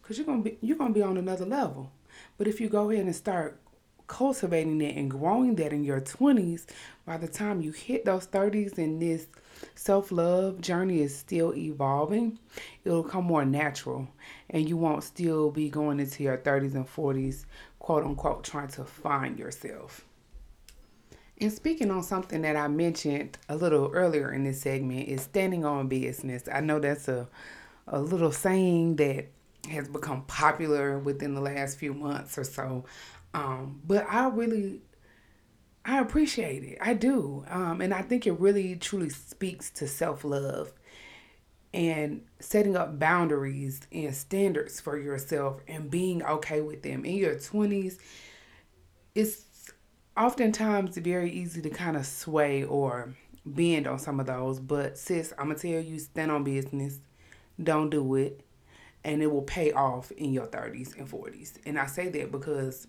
cause 0.04 0.18
you're 0.18 0.26
gonna 0.26 0.42
be 0.42 0.58
you're 0.62 0.78
gonna 0.78 0.94
be 0.94 1.02
on 1.02 1.18
another 1.18 1.46
level. 1.46 1.92
But 2.38 2.48
if 2.48 2.60
you 2.60 2.70
go 2.70 2.90
ahead 2.90 3.06
and 3.06 3.16
start 3.16 3.60
cultivating 4.08 4.78
that 4.80 4.96
and 4.96 5.10
growing 5.10 5.56
that 5.56 5.72
in 5.72 5.86
your 5.86 6.02
20s, 6.02 6.66
by 7.06 7.16
the 7.18 7.28
time 7.28 7.62
you 7.62 7.72
hit 7.72 8.04
those 8.04 8.28
30s 8.28 8.78
and 8.78 9.02
this 9.02 9.28
self 9.76 10.12
love 10.12 10.60
journey 10.60 11.02
is 11.02 11.16
still 11.16 11.56
evolving, 11.56 12.38
it'll 12.84 13.04
come 13.04 13.24
more 13.24 13.46
natural 13.46 14.08
and 14.50 14.68
you 14.68 14.76
won't 14.76 15.04
still 15.04 15.50
be 15.50 15.70
going 15.70 16.00
into 16.00 16.24
your 16.24 16.38
30s 16.38 16.76
and 16.76 16.88
40s, 16.88 17.46
quote 17.80 18.04
unquote, 18.04 18.44
trying 18.44 18.68
to 18.70 18.84
find 18.84 19.40
yourself. 19.40 20.06
And 21.40 21.52
speaking 21.52 21.90
on 21.90 22.04
something 22.04 22.42
that 22.42 22.56
I 22.56 22.68
mentioned 22.68 23.38
a 23.50 23.56
little 23.56 23.90
earlier 23.94 24.32
in 24.32 24.44
this 24.44 24.62
segment 24.62 25.08
is 25.08 25.22
standing 25.22 25.66
on 25.66 25.88
business. 25.88 26.44
I 26.52 26.60
know 26.60 26.80
that's 26.80 27.08
a 27.08 27.28
a 27.92 28.00
little 28.00 28.32
saying 28.32 28.96
that 28.96 29.28
has 29.70 29.88
become 29.88 30.24
popular 30.24 30.98
within 30.98 31.36
the 31.36 31.42
last 31.42 31.78
few 31.78 31.94
months 31.94 32.38
or 32.38 32.44
so. 32.44 32.86
Um, 33.34 33.82
but 33.86 34.06
I 34.10 34.28
really, 34.30 34.82
I 35.86 36.00
appreciate 36.00 36.64
it. 36.64 36.78
I 36.82 36.94
do. 36.94 37.46
Um, 37.48 37.82
and 37.82 37.94
I 37.94 38.02
think 38.02 38.26
it 38.26 38.40
really 38.40 38.76
truly 38.76 39.10
speaks 39.10 39.70
to 39.72 39.88
self 39.88 40.24
love 40.24 40.74
and 41.74 42.24
setting 42.40 42.76
up 42.76 42.98
boundaries 42.98 43.82
and 43.92 44.16
standards 44.16 44.80
for 44.82 44.98
yourself 44.98 45.62
and 45.68 45.92
being 45.92 46.24
okay 46.24 46.62
with 46.62 46.82
them. 46.82 47.06
In 47.06 47.16
your 47.16 47.36
20s, 47.36 47.98
it's 49.16 49.46
oftentimes 50.18 50.98
very 50.98 51.32
easy 51.32 51.62
to 51.62 51.70
kind 51.70 51.96
of 51.96 52.06
sway 52.06 52.64
or 52.64 53.14
bend 53.46 53.88
on 53.88 54.00
some 54.00 54.20
of 54.20 54.26
those. 54.26 54.60
But 54.60 54.98
sis, 54.98 55.34
I'm 55.38 55.46
going 55.46 55.58
to 55.58 55.72
tell 55.72 55.82
you, 55.82 56.00
stand 56.00 56.32
on 56.32 56.44
business 56.44 57.00
don't 57.62 57.90
do 57.90 58.16
it 58.16 58.42
and 59.04 59.22
it 59.22 59.32
will 59.32 59.42
pay 59.42 59.72
off 59.72 60.12
in 60.12 60.34
your 60.34 60.48
30s 60.48 60.98
and 60.98 61.10
40s. 61.10 61.54
And 61.66 61.80
I 61.80 61.88
say 61.88 62.10
that 62.10 62.32
because 62.32 62.88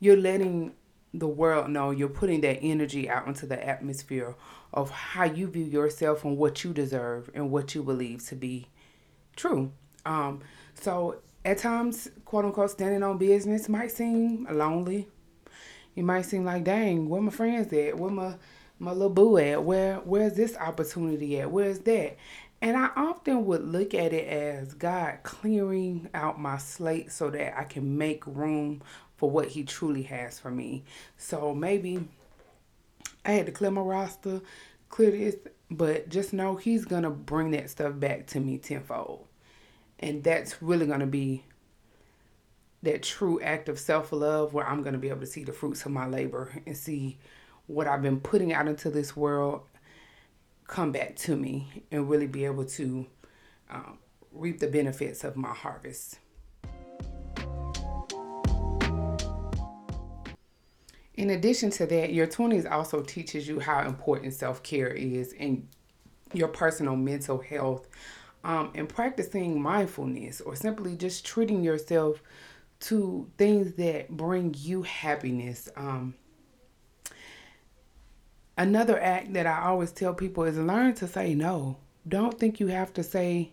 you're 0.00 0.16
letting 0.16 0.74
the 1.14 1.28
world 1.28 1.68
know 1.70 1.90
you're 1.90 2.08
putting 2.08 2.40
that 2.40 2.58
energy 2.62 3.08
out 3.08 3.26
into 3.26 3.46
the 3.46 3.62
atmosphere 3.64 4.34
of 4.72 4.90
how 4.90 5.24
you 5.24 5.46
view 5.46 5.64
yourself 5.64 6.24
and 6.24 6.38
what 6.38 6.64
you 6.64 6.72
deserve 6.72 7.30
and 7.34 7.50
what 7.50 7.74
you 7.74 7.82
believe 7.82 8.24
to 8.26 8.34
be 8.34 8.66
true. 9.36 9.70
Um, 10.06 10.40
so 10.74 11.18
at 11.44 11.58
times, 11.58 12.08
quote 12.24 12.44
unquote, 12.44 12.70
standing 12.70 13.02
on 13.02 13.18
business 13.18 13.68
might 13.68 13.90
seem 13.90 14.46
lonely. 14.50 15.08
It 15.94 16.04
might 16.04 16.22
seem 16.22 16.44
like, 16.44 16.64
dang, 16.64 17.08
where 17.08 17.20
my 17.20 17.30
friends 17.30 17.72
at? 17.72 17.98
Where 17.98 18.10
my 18.10 18.34
my 18.78 18.92
little 18.92 19.10
boo 19.10 19.36
at? 19.36 19.62
Where 19.62 19.96
where's 19.96 20.34
this 20.34 20.56
opportunity 20.56 21.40
at? 21.40 21.50
Where's 21.50 21.80
that? 21.80 22.16
And 22.62 22.76
I 22.76 22.90
often 22.94 23.44
would 23.46 23.64
look 23.64 23.92
at 23.92 24.12
it 24.12 24.28
as 24.28 24.72
God 24.74 25.18
clearing 25.24 26.08
out 26.14 26.40
my 26.40 26.58
slate 26.58 27.10
so 27.10 27.28
that 27.28 27.58
I 27.58 27.64
can 27.64 27.98
make 27.98 28.24
room 28.24 28.82
for 29.16 29.28
what 29.28 29.48
He 29.48 29.64
truly 29.64 30.04
has 30.04 30.38
for 30.38 30.50
me. 30.52 30.84
So 31.18 31.52
maybe 31.56 32.06
I 33.26 33.32
had 33.32 33.46
to 33.46 33.52
clear 33.52 33.72
my 33.72 33.80
roster, 33.80 34.42
clear 34.90 35.10
this, 35.10 35.34
but 35.72 36.08
just 36.08 36.32
know 36.32 36.54
He's 36.54 36.84
going 36.84 37.02
to 37.02 37.10
bring 37.10 37.50
that 37.50 37.68
stuff 37.68 37.98
back 37.98 38.28
to 38.28 38.38
me 38.38 38.58
tenfold. 38.58 39.26
And 39.98 40.22
that's 40.22 40.62
really 40.62 40.86
going 40.86 41.00
to 41.00 41.06
be 41.06 41.44
that 42.84 43.02
true 43.02 43.40
act 43.40 43.68
of 43.68 43.78
self 43.80 44.12
love 44.12 44.54
where 44.54 44.68
I'm 44.68 44.82
going 44.82 44.92
to 44.92 45.00
be 45.00 45.08
able 45.08 45.20
to 45.20 45.26
see 45.26 45.42
the 45.42 45.52
fruits 45.52 45.84
of 45.84 45.90
my 45.90 46.06
labor 46.06 46.62
and 46.64 46.76
see 46.76 47.18
what 47.66 47.88
I've 47.88 48.02
been 48.02 48.20
putting 48.20 48.52
out 48.52 48.68
into 48.68 48.88
this 48.88 49.16
world 49.16 49.62
come 50.72 50.90
back 50.90 51.14
to 51.14 51.36
me 51.36 51.84
and 51.90 52.08
really 52.08 52.26
be 52.26 52.46
able 52.46 52.64
to 52.64 53.06
um, 53.68 53.98
reap 54.32 54.58
the 54.58 54.66
benefits 54.66 55.22
of 55.22 55.36
my 55.36 55.52
harvest. 55.52 56.18
In 61.14 61.28
addition 61.28 61.68
to 61.72 61.84
that, 61.84 62.14
your 62.14 62.26
20s 62.26 62.68
also 62.70 63.02
teaches 63.02 63.46
you 63.46 63.60
how 63.60 63.86
important 63.86 64.32
self 64.32 64.62
care 64.62 64.88
is 64.88 65.34
in 65.34 65.68
your 66.32 66.48
personal 66.48 66.96
mental 66.96 67.38
health 67.38 67.86
um, 68.42 68.70
and 68.74 68.88
practicing 68.88 69.60
mindfulness 69.60 70.40
or 70.40 70.56
simply 70.56 70.96
just 70.96 71.26
treating 71.26 71.62
yourself 71.62 72.22
to 72.80 73.30
things 73.36 73.74
that 73.74 74.08
bring 74.08 74.54
you 74.56 74.82
happiness. 74.82 75.68
Um, 75.76 76.14
another 78.56 79.00
act 79.00 79.32
that 79.34 79.46
I 79.46 79.62
always 79.62 79.92
tell 79.92 80.14
people 80.14 80.44
is 80.44 80.56
learn 80.56 80.94
to 80.94 81.06
say 81.06 81.34
no. 81.34 81.76
Don't 82.08 82.38
think 82.38 82.60
you 82.60 82.68
have 82.68 82.92
to 82.94 83.02
say 83.02 83.52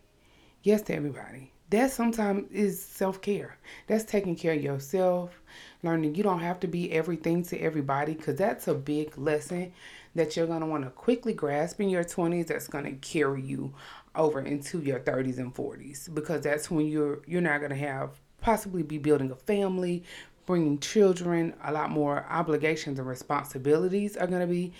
yes 0.63 0.81
to 0.83 0.95
everybody. 0.95 1.51
That 1.69 1.91
sometimes 1.91 2.51
is 2.51 2.83
self 2.83 3.21
care. 3.21 3.57
That's 3.87 4.03
taking 4.03 4.35
care 4.35 4.53
of 4.53 4.63
yourself, 4.63 5.39
learning 5.83 6.15
you 6.15 6.23
don't 6.23 6.39
have 6.39 6.59
to 6.61 6.67
be 6.67 6.91
everything 6.91 7.43
to 7.43 7.59
everybody 7.59 8.13
because 8.13 8.35
that's 8.35 8.67
a 8.67 8.73
big 8.73 9.15
lesson 9.17 9.71
that 10.15 10.35
you're 10.35 10.47
going 10.47 10.61
to 10.61 10.65
want 10.65 10.83
to 10.83 10.89
quickly 10.89 11.33
grasp 11.33 11.79
in 11.79 11.89
your 11.89 12.03
20s 12.03 12.47
that's 12.47 12.67
going 12.67 12.85
to 12.85 12.93
carry 12.93 13.41
you 13.41 13.73
over 14.15 14.41
into 14.41 14.79
your 14.79 14.99
30s 14.99 15.37
and 15.37 15.53
40s 15.53 16.13
because 16.13 16.41
that's 16.41 16.71
when 16.71 16.87
you're 16.87 17.19
you're 17.27 17.41
not 17.41 17.59
going 17.59 17.69
to 17.69 17.77
have 17.77 18.19
possibly 18.41 18.83
be 18.83 18.97
building 18.97 19.31
a 19.31 19.35
family 19.35 20.03
bringing 20.49 20.79
children, 20.79 21.53
a 21.63 21.71
lot 21.71 21.91
more 21.91 22.25
obligations 22.27 22.97
and 22.97 23.07
responsibilities 23.07 24.17
are 24.17 24.25
going 24.25 24.41
to 24.41 24.47
be 24.47 24.73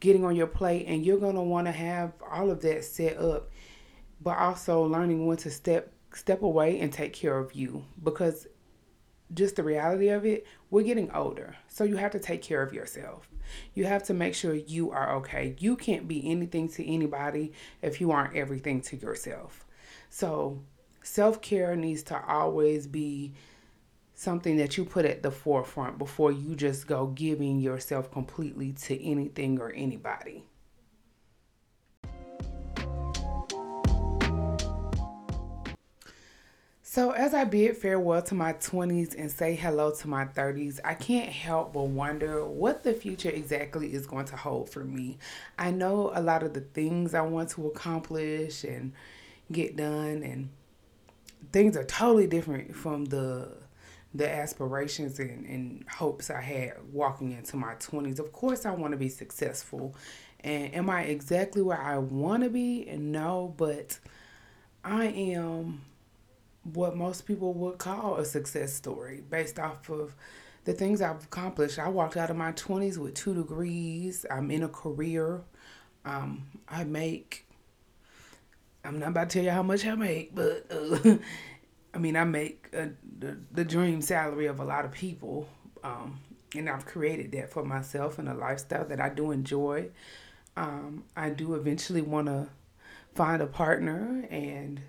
getting 0.00 0.22
on 0.22 0.36
your 0.36 0.46
plate, 0.46 0.84
and 0.86 1.02
you're 1.02 1.16
going 1.16 1.34
to 1.34 1.40
want 1.40 1.66
to 1.66 1.72
have 1.72 2.12
all 2.30 2.50
of 2.50 2.60
that 2.60 2.84
set 2.84 3.16
up, 3.16 3.48
but 4.20 4.36
also 4.36 4.82
learning 4.82 5.24
when 5.24 5.38
to 5.38 5.50
step 5.50 5.90
step 6.12 6.42
away 6.42 6.78
and 6.78 6.92
take 6.92 7.14
care 7.14 7.38
of 7.38 7.54
you 7.54 7.82
because 8.02 8.46
just 9.32 9.56
the 9.56 9.62
reality 9.62 10.10
of 10.10 10.26
it, 10.26 10.46
we're 10.68 10.82
getting 10.82 11.10
older. 11.12 11.56
So 11.68 11.84
you 11.84 11.96
have 11.96 12.10
to 12.10 12.20
take 12.20 12.42
care 12.42 12.60
of 12.60 12.74
yourself. 12.74 13.30
You 13.72 13.86
have 13.86 14.02
to 14.02 14.12
make 14.12 14.34
sure 14.34 14.52
you 14.52 14.90
are 14.90 15.16
okay. 15.16 15.56
You 15.58 15.74
can't 15.74 16.06
be 16.06 16.30
anything 16.30 16.68
to 16.68 16.86
anybody 16.86 17.54
if 17.80 17.98
you 17.98 18.10
aren't 18.10 18.36
everything 18.36 18.82
to 18.82 18.96
yourself. 18.98 19.64
So 20.10 20.60
self 21.02 21.40
care 21.40 21.76
needs 21.76 22.02
to 22.04 22.22
always 22.26 22.86
be 22.86 23.32
something 24.22 24.56
that 24.56 24.76
you 24.76 24.84
put 24.84 25.04
at 25.04 25.22
the 25.22 25.30
forefront 25.30 25.98
before 25.98 26.30
you 26.30 26.54
just 26.54 26.86
go 26.86 27.06
giving 27.08 27.58
yourself 27.58 28.10
completely 28.12 28.72
to 28.72 29.04
anything 29.04 29.60
or 29.60 29.70
anybody. 29.72 30.44
So, 36.82 37.12
as 37.12 37.32
I 37.32 37.44
bid 37.44 37.78
farewell 37.78 38.20
to 38.24 38.34
my 38.34 38.52
20s 38.52 39.14
and 39.18 39.30
say 39.30 39.54
hello 39.54 39.92
to 39.92 40.08
my 40.08 40.26
30s, 40.26 40.78
I 40.84 40.92
can't 40.92 41.30
help 41.30 41.72
but 41.72 41.84
wonder 41.84 42.44
what 42.44 42.82
the 42.82 42.92
future 42.92 43.30
exactly 43.30 43.94
is 43.94 44.06
going 44.06 44.26
to 44.26 44.36
hold 44.36 44.68
for 44.68 44.84
me. 44.84 45.16
I 45.58 45.70
know 45.70 46.12
a 46.14 46.20
lot 46.20 46.42
of 46.42 46.52
the 46.52 46.60
things 46.60 47.14
I 47.14 47.22
want 47.22 47.48
to 47.50 47.66
accomplish 47.66 48.62
and 48.62 48.92
get 49.50 49.74
done, 49.74 50.22
and 50.22 50.50
things 51.50 51.78
are 51.78 51.84
totally 51.84 52.26
different 52.26 52.76
from 52.76 53.06
the 53.06 53.61
the 54.14 54.28
aspirations 54.30 55.18
and, 55.18 55.46
and 55.46 55.84
hopes 55.88 56.30
I 56.30 56.40
had 56.40 56.74
walking 56.92 57.32
into 57.32 57.56
my 57.56 57.74
20s. 57.76 58.18
Of 58.18 58.32
course, 58.32 58.66
I 58.66 58.72
want 58.72 58.92
to 58.92 58.98
be 58.98 59.08
successful. 59.08 59.94
And 60.40 60.74
am 60.74 60.90
I 60.90 61.02
exactly 61.02 61.62
where 61.62 61.80
I 61.80 61.98
want 61.98 62.42
to 62.42 62.50
be? 62.50 62.86
And 62.88 63.12
no, 63.12 63.54
but 63.56 63.98
I 64.84 65.06
am 65.06 65.82
what 66.64 66.96
most 66.96 67.26
people 67.26 67.54
would 67.54 67.78
call 67.78 68.16
a 68.16 68.24
success 68.24 68.72
story 68.72 69.22
based 69.28 69.58
off 69.58 69.88
of 69.88 70.14
the 70.64 70.72
things 70.72 71.00
I've 71.00 71.24
accomplished. 71.24 71.78
I 71.78 71.88
walked 71.88 72.16
out 72.16 72.30
of 72.30 72.36
my 72.36 72.52
20s 72.52 72.98
with 72.98 73.14
two 73.14 73.34
degrees. 73.34 74.26
I'm 74.30 74.50
in 74.50 74.62
a 74.62 74.68
career. 74.68 75.42
Um, 76.04 76.44
I 76.68 76.84
make, 76.84 77.46
I'm 78.84 78.98
not 78.98 79.08
about 79.08 79.30
to 79.30 79.34
tell 79.34 79.44
you 79.44 79.50
how 79.50 79.62
much 79.62 79.86
I 79.86 79.94
make, 79.94 80.34
but 80.34 80.66
uh, 80.70 81.16
I 81.94 81.98
mean, 81.98 82.16
I 82.16 82.24
make 82.24 82.68
a, 82.72 82.90
the, 83.18 83.38
the 83.50 83.64
dream 83.64 84.00
salary 84.00 84.46
of 84.46 84.60
a 84.60 84.64
lot 84.64 84.84
of 84.84 84.92
people. 84.92 85.48
Um, 85.84 86.20
and 86.54 86.68
I've 86.68 86.86
created 86.86 87.32
that 87.32 87.50
for 87.50 87.64
myself 87.64 88.18
and 88.18 88.28
a 88.28 88.34
lifestyle 88.34 88.86
that 88.86 89.00
I 89.00 89.08
do 89.08 89.30
enjoy. 89.30 89.90
Um, 90.56 91.04
I 91.16 91.30
do 91.30 91.54
eventually 91.54 92.02
want 92.02 92.26
to 92.26 92.48
find 93.14 93.42
a 93.42 93.46
partner 93.46 94.26
and 94.30 94.80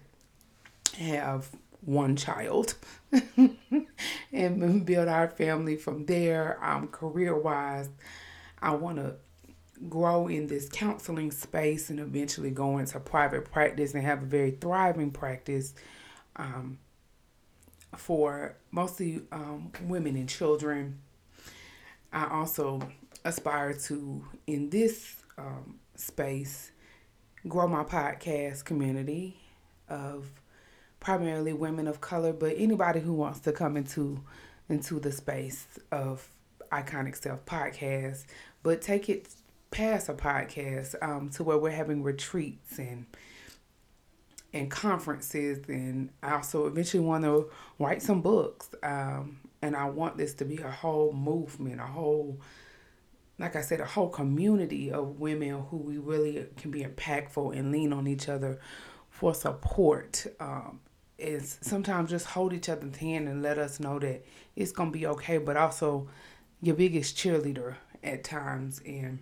have 0.98 1.50
one 1.82 2.16
child 2.16 2.76
and 4.32 4.86
build 4.86 5.08
our 5.08 5.30
family 5.30 5.76
from 5.76 6.06
there. 6.06 6.64
Um, 6.64 6.88
career 6.88 7.38
wise, 7.38 7.90
I 8.62 8.76
want 8.76 8.98
to 8.98 9.16
grow 9.90 10.28
in 10.28 10.48
this 10.48 10.70
counseling 10.70 11.32
space 11.32 11.90
and 11.90 12.00
eventually 12.00 12.52
go 12.52 12.78
into 12.78 13.00
private 13.00 13.52
practice 13.52 13.94
and 13.94 14.04
have 14.04 14.24
a 14.24 14.26
very 14.26 14.52
thriving 14.52 15.12
practice. 15.12 15.74
Um, 16.36 16.80
for 17.98 18.56
mostly 18.72 19.22
um, 19.32 19.72
women 19.84 20.16
and 20.16 20.30
children. 20.30 21.00
I 22.12 22.28
also 22.30 22.82
aspire 23.26 23.74
to, 23.74 24.24
in 24.48 24.70
this 24.70 25.16
um, 25.38 25.80
space, 25.96 26.72
grow 27.48 27.68
my 27.68 27.84
podcast 27.84 28.66
community 28.66 29.38
of 29.90 30.30
primarily 31.00 31.54
women 31.54 31.88
of 31.88 32.02
color, 32.02 32.34
but 32.34 32.54
anybody 32.58 33.00
who 33.00 33.14
wants 33.14 33.40
to 33.42 33.52
come 33.52 33.76
into 33.78 34.24
into 34.70 35.00
the 35.00 35.12
space 35.12 35.68
of 35.92 36.28
iconic 36.72 37.16
self 37.16 37.46
podcast, 37.46 38.26
but 38.64 38.82
take 38.82 39.10
it 39.10 39.28
past 39.72 40.08
a 40.08 40.14
podcast 40.14 40.96
um, 41.02 41.30
to 41.30 41.44
where 41.44 41.58
we're 41.58 41.72
having 41.72 42.04
retreats 42.04 42.78
and 42.80 43.06
and 44.54 44.70
conferences 44.70 45.68
and 45.68 46.10
I 46.22 46.36
also 46.36 46.68
eventually 46.68 47.04
want 47.04 47.24
to 47.24 47.50
write 47.80 48.02
some 48.02 48.22
books 48.22 48.70
um, 48.84 49.40
and 49.62 49.76
I 49.76 49.86
want 49.86 50.18
this 50.18 50.34
to 50.36 50.46
be 50.46 50.58
a 50.58 50.70
whole 50.70 51.12
movement 51.12 51.82
a 51.82 51.86
whole 51.86 52.40
like 53.40 53.56
I 53.56 53.62
said 53.62 53.82
a 53.82 53.86
whole 53.86 54.10
community 54.10 54.92
of 54.92 55.20
women 55.20 55.64
who 55.70 55.78
we 55.78 55.98
really 55.98 56.46
can 56.58 56.70
be 56.70 56.84
impactful 56.84 57.58
and 57.58 57.72
lean 57.72 57.92
on 57.92 58.08
each 58.08 58.30
other 58.30 58.60
for 59.10 59.34
support 59.34 60.26
um, 60.40 60.80
is 61.18 61.58
sometimes 61.62 62.12
just 62.12 62.28
hold 62.28 62.54
each 62.54 62.70
other's 62.70 62.96
hand 62.98 63.28
and 63.28 63.42
let 63.42 63.58
us 63.58 63.80
know 63.80 63.98
that 64.00 64.24
it's 64.56 64.72
gonna 64.72 64.92
be 64.92 65.08
okay 65.08 65.40
but 65.40 65.58
also 65.58 66.08
your 66.62 66.76
biggest 66.76 67.18
cheerleader 67.18 67.76
at 68.04 68.24
times 68.24 68.82
and 68.86 69.20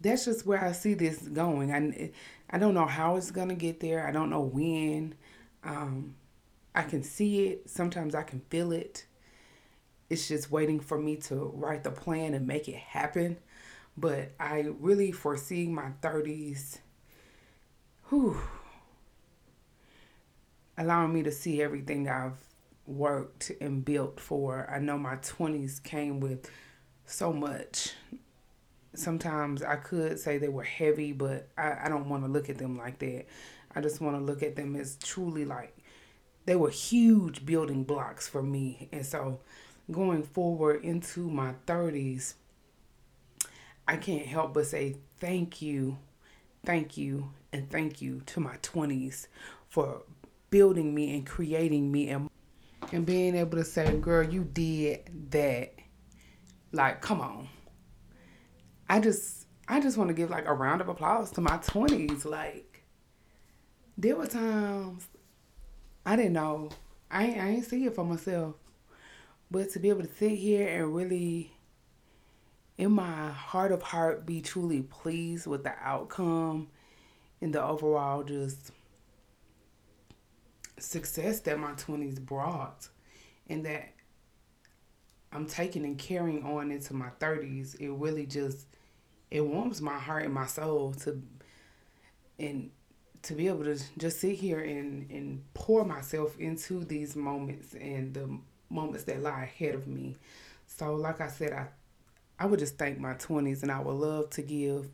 that's 0.00 0.24
just 0.26 0.46
where 0.46 0.62
I 0.62 0.72
see 0.72 0.94
this 0.94 1.18
going. 1.18 1.72
I, 1.72 2.10
I 2.50 2.58
don't 2.58 2.74
know 2.74 2.86
how 2.86 3.16
it's 3.16 3.30
going 3.30 3.48
to 3.48 3.54
get 3.54 3.80
there. 3.80 4.06
I 4.06 4.12
don't 4.12 4.30
know 4.30 4.42
when. 4.42 5.14
Um, 5.64 6.14
I 6.74 6.82
can 6.82 7.02
see 7.02 7.46
it. 7.46 7.70
Sometimes 7.70 8.14
I 8.14 8.22
can 8.22 8.40
feel 8.50 8.72
it. 8.72 9.06
It's 10.08 10.28
just 10.28 10.50
waiting 10.50 10.78
for 10.78 10.98
me 10.98 11.16
to 11.16 11.50
write 11.54 11.82
the 11.82 11.90
plan 11.90 12.34
and 12.34 12.46
make 12.46 12.68
it 12.68 12.76
happen. 12.76 13.38
But 13.96 14.32
I 14.38 14.66
really 14.78 15.10
foresee 15.10 15.66
my 15.66 15.90
30s, 16.02 16.78
whew, 18.10 18.38
allowing 20.76 21.14
me 21.14 21.22
to 21.22 21.32
see 21.32 21.62
everything 21.62 22.08
I've 22.08 22.38
worked 22.86 23.50
and 23.60 23.84
built 23.84 24.20
for. 24.20 24.68
I 24.70 24.78
know 24.78 24.98
my 24.98 25.16
20s 25.16 25.82
came 25.82 26.20
with 26.20 26.48
so 27.06 27.32
much 27.32 27.94
sometimes 28.98 29.62
I 29.62 29.76
could 29.76 30.18
say 30.18 30.38
they 30.38 30.48
were 30.48 30.62
heavy, 30.62 31.12
but 31.12 31.48
I, 31.56 31.84
I 31.84 31.88
don't 31.88 32.08
want 32.08 32.24
to 32.24 32.30
look 32.30 32.48
at 32.50 32.58
them 32.58 32.76
like 32.78 32.98
that. 33.00 33.26
I 33.74 33.80
just 33.80 34.00
want 34.00 34.16
to 34.16 34.22
look 34.22 34.42
at 34.42 34.56
them 34.56 34.76
as 34.76 34.96
truly 34.96 35.44
like 35.44 35.76
they 36.46 36.56
were 36.56 36.70
huge 36.70 37.44
building 37.44 37.84
blocks 37.84 38.28
for 38.28 38.42
me. 38.42 38.88
And 38.92 39.04
so 39.04 39.40
going 39.90 40.22
forward 40.22 40.84
into 40.84 41.28
my 41.28 41.54
30s, 41.66 42.34
I 43.86 43.96
can't 43.96 44.26
help 44.26 44.54
but 44.54 44.66
say 44.66 44.96
thank 45.18 45.60
you. 45.62 45.98
thank 46.64 46.96
you 46.96 47.32
and 47.52 47.70
thank 47.70 48.02
you 48.02 48.22
to 48.26 48.40
my 48.40 48.56
20s 48.58 49.28
for 49.68 50.02
building 50.50 50.94
me 50.94 51.14
and 51.14 51.26
creating 51.26 51.90
me 51.90 52.08
and 52.10 52.28
and 52.92 53.04
being 53.04 53.34
able 53.34 53.58
to 53.58 53.64
say, 53.64 53.96
girl, 53.96 54.22
you 54.28 54.44
did 54.44 55.30
that. 55.30 55.74
Like, 56.72 57.00
come 57.00 57.20
on. 57.20 57.48
I 58.88 59.00
just 59.00 59.46
I 59.68 59.80
just 59.80 59.96
want 59.96 60.08
to 60.08 60.14
give 60.14 60.30
like 60.30 60.46
a 60.46 60.54
round 60.54 60.80
of 60.80 60.88
applause 60.88 61.30
to 61.32 61.40
my 61.40 61.58
20s. 61.58 62.24
Like, 62.24 62.84
there 63.98 64.16
were 64.16 64.26
times 64.26 65.08
I 66.04 66.14
didn't 66.14 66.34
know. 66.34 66.70
I, 67.10 67.24
I 67.24 67.48
ain't 67.48 67.64
see 67.64 67.84
it 67.84 67.94
for 67.94 68.04
myself. 68.04 68.54
But 69.50 69.70
to 69.72 69.80
be 69.80 69.88
able 69.88 70.02
to 70.02 70.14
sit 70.14 70.32
here 70.32 70.68
and 70.68 70.94
really, 70.94 71.52
in 72.78 72.92
my 72.92 73.30
heart 73.30 73.72
of 73.72 73.82
heart, 73.82 74.24
be 74.24 74.40
truly 74.40 74.82
pleased 74.82 75.48
with 75.48 75.64
the 75.64 75.72
outcome 75.80 76.68
and 77.40 77.52
the 77.52 77.62
overall 77.62 78.22
just 78.22 78.70
success 80.78 81.40
that 81.40 81.58
my 81.58 81.72
20s 81.72 82.20
brought 82.20 82.88
and 83.48 83.64
that 83.66 83.92
I'm 85.32 85.46
taking 85.46 85.84
and 85.84 85.98
carrying 85.98 86.44
on 86.44 86.70
into 86.70 86.94
my 86.94 87.08
30s, 87.20 87.80
it 87.80 87.90
really 87.90 88.26
just 88.26 88.66
it 89.30 89.40
warms 89.40 89.82
my 89.82 89.98
heart 89.98 90.24
and 90.24 90.34
my 90.34 90.46
soul 90.46 90.92
to 90.92 91.22
and 92.38 92.70
to 93.22 93.34
be 93.34 93.48
able 93.48 93.64
to 93.64 93.78
just 93.98 94.20
sit 94.20 94.36
here 94.36 94.60
and 94.60 95.10
and 95.10 95.42
pour 95.54 95.84
myself 95.84 96.38
into 96.38 96.84
these 96.84 97.16
moments 97.16 97.74
and 97.74 98.14
the 98.14 98.38
moments 98.70 99.04
that 99.04 99.22
lie 99.22 99.44
ahead 99.44 99.74
of 99.74 99.86
me. 99.86 100.16
So 100.66 100.94
like 100.94 101.20
I 101.20 101.28
said, 101.28 101.52
I 101.52 101.66
I 102.38 102.46
would 102.46 102.58
just 102.58 102.76
thank 102.76 102.98
my 102.98 103.14
20s 103.14 103.62
and 103.62 103.72
I 103.72 103.80
would 103.80 103.94
love 103.94 104.30
to 104.30 104.42
give 104.42 104.90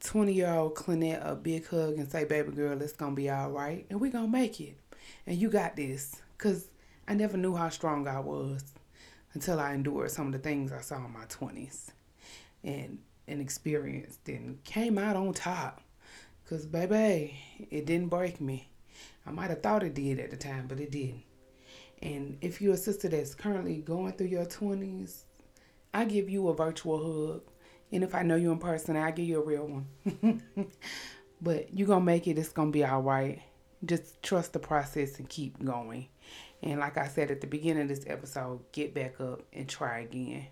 20 0.00 0.32
year 0.32 0.52
old 0.52 0.74
Clennette 0.74 1.22
a 1.24 1.36
big 1.36 1.66
hug 1.68 1.98
and 1.98 2.10
say, 2.10 2.24
baby 2.24 2.50
girl, 2.52 2.80
it's 2.82 2.92
going 2.92 3.12
to 3.12 3.16
be 3.16 3.30
all 3.30 3.50
right 3.50 3.86
and 3.90 4.00
we're 4.00 4.10
going 4.10 4.26
to 4.26 4.30
make 4.30 4.60
it. 4.60 4.76
And 5.26 5.36
you 5.36 5.50
got 5.50 5.76
this. 5.76 6.16
Because 6.36 6.68
I 7.06 7.14
never 7.14 7.36
knew 7.36 7.54
how 7.54 7.68
strong 7.68 8.08
I 8.08 8.18
was 8.18 8.64
until 9.34 9.60
I 9.60 9.74
endured 9.74 10.10
some 10.10 10.26
of 10.26 10.32
the 10.32 10.38
things 10.38 10.72
I 10.72 10.80
saw 10.80 10.96
in 10.96 11.12
my 11.12 11.26
20s 11.26 11.90
and, 12.64 12.98
and 13.30 13.40
experienced 13.40 14.28
and 14.28 14.62
came 14.64 14.98
out 14.98 15.16
on 15.16 15.32
top. 15.32 15.80
Because, 16.42 16.66
baby, 16.66 17.38
it 17.70 17.86
didn't 17.86 18.08
break 18.08 18.40
me. 18.40 18.68
I 19.24 19.30
might 19.30 19.50
have 19.50 19.62
thought 19.62 19.84
it 19.84 19.94
did 19.94 20.18
at 20.18 20.30
the 20.30 20.36
time, 20.36 20.66
but 20.66 20.80
it 20.80 20.90
didn't. 20.90 21.22
And 22.02 22.38
if 22.40 22.60
you're 22.60 22.74
a 22.74 22.78
sister 22.78 23.08
that's 23.08 23.34
currently 23.34 23.76
going 23.76 24.12
through 24.12 24.28
your 24.28 24.46
20s, 24.46 25.24
I 25.94 26.04
give 26.06 26.28
you 26.28 26.48
a 26.48 26.54
virtual 26.54 26.98
hug. 26.98 27.42
And 27.92 28.02
if 28.02 28.14
I 28.14 28.22
know 28.22 28.36
you 28.36 28.52
in 28.52 28.58
person, 28.58 28.96
I 28.96 29.10
give 29.10 29.26
you 29.26 29.40
a 29.40 29.44
real 29.44 29.66
one. 29.66 30.42
but 31.40 31.76
you're 31.76 31.86
going 31.86 32.00
to 32.00 32.06
make 32.06 32.26
it. 32.26 32.38
It's 32.38 32.50
going 32.50 32.68
to 32.68 32.72
be 32.72 32.84
all 32.84 33.02
right. 33.02 33.42
Just 33.84 34.22
trust 34.22 34.52
the 34.52 34.58
process 34.58 35.18
and 35.18 35.28
keep 35.28 35.62
going. 35.64 36.08
And 36.62 36.80
like 36.80 36.98
I 36.98 37.08
said 37.08 37.30
at 37.30 37.40
the 37.40 37.46
beginning 37.46 37.84
of 37.84 37.88
this 37.88 38.04
episode, 38.06 38.60
get 38.72 38.94
back 38.94 39.20
up 39.20 39.42
and 39.52 39.68
try 39.68 40.00
again. 40.00 40.46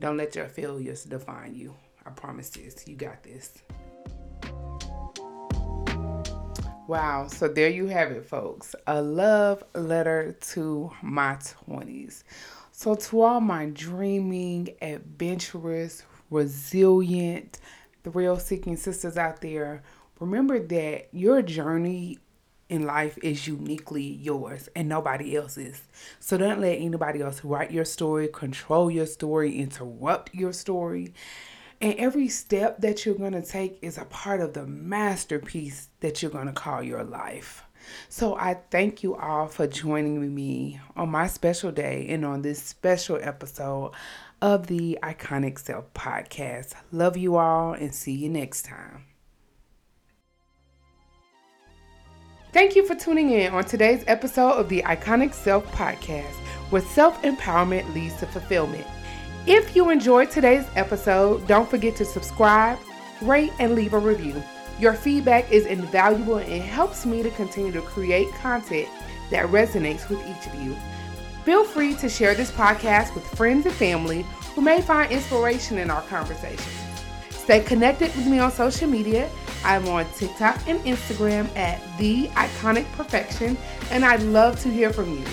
Don't 0.00 0.16
let 0.16 0.36
your 0.36 0.46
failures 0.46 1.04
define 1.04 1.54
you. 1.54 1.74
I 2.08 2.10
promise 2.12 2.50
this. 2.50 2.88
You 2.88 2.96
got 2.96 3.22
this. 3.22 3.58
Wow. 6.86 7.26
So 7.28 7.48
there 7.48 7.68
you 7.68 7.86
have 7.88 8.12
it, 8.12 8.24
folks. 8.24 8.74
A 8.86 9.02
love 9.02 9.62
letter 9.74 10.36
to 10.52 10.90
my 11.02 11.34
20s. 11.34 12.24
So, 12.72 12.94
to 12.94 13.20
all 13.22 13.40
my 13.40 13.66
dreaming, 13.66 14.68
adventurous, 14.80 16.04
resilient, 16.30 17.58
thrill 18.04 18.38
seeking 18.38 18.76
sisters 18.76 19.16
out 19.16 19.40
there, 19.40 19.82
remember 20.20 20.60
that 20.60 21.08
your 21.12 21.42
journey 21.42 22.20
in 22.68 22.86
life 22.86 23.18
is 23.22 23.46
uniquely 23.46 24.04
yours 24.04 24.68
and 24.76 24.88
nobody 24.88 25.36
else's. 25.36 25.82
So 26.20 26.36
don't 26.36 26.60
let 26.60 26.78
anybody 26.78 27.20
else 27.20 27.42
write 27.44 27.70
your 27.70 27.84
story, 27.84 28.28
control 28.28 28.90
your 28.90 29.06
story, 29.06 29.56
interrupt 29.58 30.34
your 30.34 30.52
story. 30.52 31.14
And 31.80 31.94
every 31.94 32.28
step 32.28 32.80
that 32.80 33.06
you're 33.06 33.14
going 33.14 33.32
to 33.32 33.42
take 33.42 33.78
is 33.82 33.98
a 33.98 34.04
part 34.06 34.40
of 34.40 34.52
the 34.52 34.66
masterpiece 34.66 35.88
that 36.00 36.22
you're 36.22 36.30
going 36.30 36.46
to 36.46 36.52
call 36.52 36.82
your 36.82 37.04
life. 37.04 37.64
So 38.08 38.34
I 38.36 38.54
thank 38.70 39.02
you 39.02 39.14
all 39.14 39.46
for 39.46 39.66
joining 39.66 40.34
me 40.34 40.80
on 40.96 41.10
my 41.10 41.26
special 41.28 41.70
day 41.70 42.06
and 42.08 42.24
on 42.24 42.42
this 42.42 42.62
special 42.62 43.18
episode 43.20 43.92
of 44.42 44.66
the 44.66 44.98
Iconic 45.02 45.58
Self 45.58 45.92
podcast. 45.94 46.74
Love 46.92 47.16
you 47.16 47.36
all 47.36 47.72
and 47.72 47.94
see 47.94 48.12
you 48.12 48.28
next 48.28 48.64
time. 48.64 49.04
Thank 52.52 52.74
you 52.74 52.86
for 52.86 52.94
tuning 52.94 53.30
in 53.30 53.52
on 53.52 53.64
today's 53.64 54.04
episode 54.06 54.52
of 54.52 54.68
the 54.68 54.82
Iconic 54.82 55.34
Self 55.34 55.70
podcast, 55.72 56.34
where 56.70 56.82
self 56.82 57.20
empowerment 57.22 57.94
leads 57.94 58.16
to 58.16 58.26
fulfillment. 58.26 58.86
If 59.50 59.74
you 59.74 59.88
enjoyed 59.88 60.30
today's 60.30 60.66
episode, 60.76 61.46
don't 61.46 61.70
forget 61.70 61.96
to 61.96 62.04
subscribe, 62.04 62.78
rate, 63.22 63.50
and 63.58 63.74
leave 63.74 63.94
a 63.94 63.98
review. 63.98 64.42
Your 64.78 64.92
feedback 64.92 65.50
is 65.50 65.64
invaluable 65.64 66.36
and 66.36 66.62
helps 66.62 67.06
me 67.06 67.22
to 67.22 67.30
continue 67.30 67.72
to 67.72 67.80
create 67.80 68.30
content 68.34 68.90
that 69.30 69.46
resonates 69.46 70.06
with 70.10 70.20
each 70.28 70.52
of 70.52 70.54
you. 70.60 70.76
Feel 71.46 71.64
free 71.64 71.94
to 71.94 72.10
share 72.10 72.34
this 72.34 72.50
podcast 72.50 73.14
with 73.14 73.24
friends 73.24 73.64
and 73.64 73.74
family 73.74 74.26
who 74.54 74.60
may 74.60 74.82
find 74.82 75.10
inspiration 75.10 75.78
in 75.78 75.90
our 75.90 76.02
conversation. 76.02 76.70
Stay 77.30 77.60
connected 77.60 78.14
with 78.16 78.26
me 78.26 78.40
on 78.40 78.52
social 78.52 78.86
media. 78.86 79.30
I'm 79.64 79.88
on 79.88 80.04
TikTok 80.12 80.68
and 80.68 80.78
Instagram 80.80 81.48
at 81.56 81.80
The 81.96 82.28
Iconic 82.34 82.84
Perfection, 82.92 83.56
and 83.90 84.04
I'd 84.04 84.20
love 84.24 84.60
to 84.60 84.68
hear 84.68 84.92
from 84.92 85.10
you. 85.18 85.24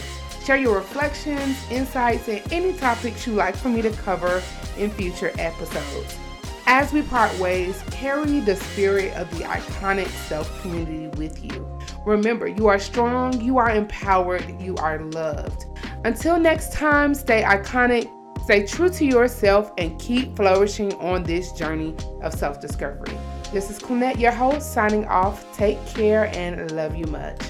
Share 0.46 0.58
your 0.58 0.76
reflections, 0.76 1.58
insights, 1.72 2.28
and 2.28 2.40
any 2.54 2.72
topics 2.74 3.26
you'd 3.26 3.36
like 3.36 3.56
for 3.56 3.70
me 3.70 3.82
to 3.82 3.90
cover 3.90 4.44
in 4.78 4.92
future 4.92 5.32
episodes. 5.40 6.20
As 6.68 6.94
we 6.94 7.02
part 7.02 7.36
ways, 7.40 7.84
carry 7.90 8.42
the 8.42 8.56
spirit 8.56 9.12
of 9.16 9.28
the 9.36 9.44
iconic 9.46 10.08
self 10.28 10.62
community 10.62 11.08
with 11.18 11.44
you. 11.44 11.68
Remember, 12.06 12.48
you 12.48 12.68
are 12.68 12.78
strong, 12.78 13.42
you 13.42 13.58
are 13.58 13.72
empowered, 13.72 14.62
you 14.62 14.76
are 14.76 15.00
loved. 15.00 15.66
Until 16.04 16.40
next 16.40 16.72
time, 16.72 17.16
stay 17.16 17.42
iconic, 17.42 18.08
stay 18.44 18.68
true 18.68 18.90
to 18.90 19.04
yourself, 19.04 19.72
and 19.80 20.00
keep 20.00 20.36
flourishing 20.36 20.94
on 20.96 21.24
this 21.24 21.54
journey 21.54 21.96
of 22.22 22.36
self 22.36 22.62
discovery. 22.62 23.18
This 23.52 23.72
is 23.72 23.80
Clennette, 23.80 24.20
your 24.20 24.32
host, 24.32 24.74
signing 24.74 25.06
off. 25.06 25.58
Take 25.58 25.84
care 25.88 26.26
and 26.36 26.72
love 26.74 26.96
you 26.96 27.06
much. 27.08 27.42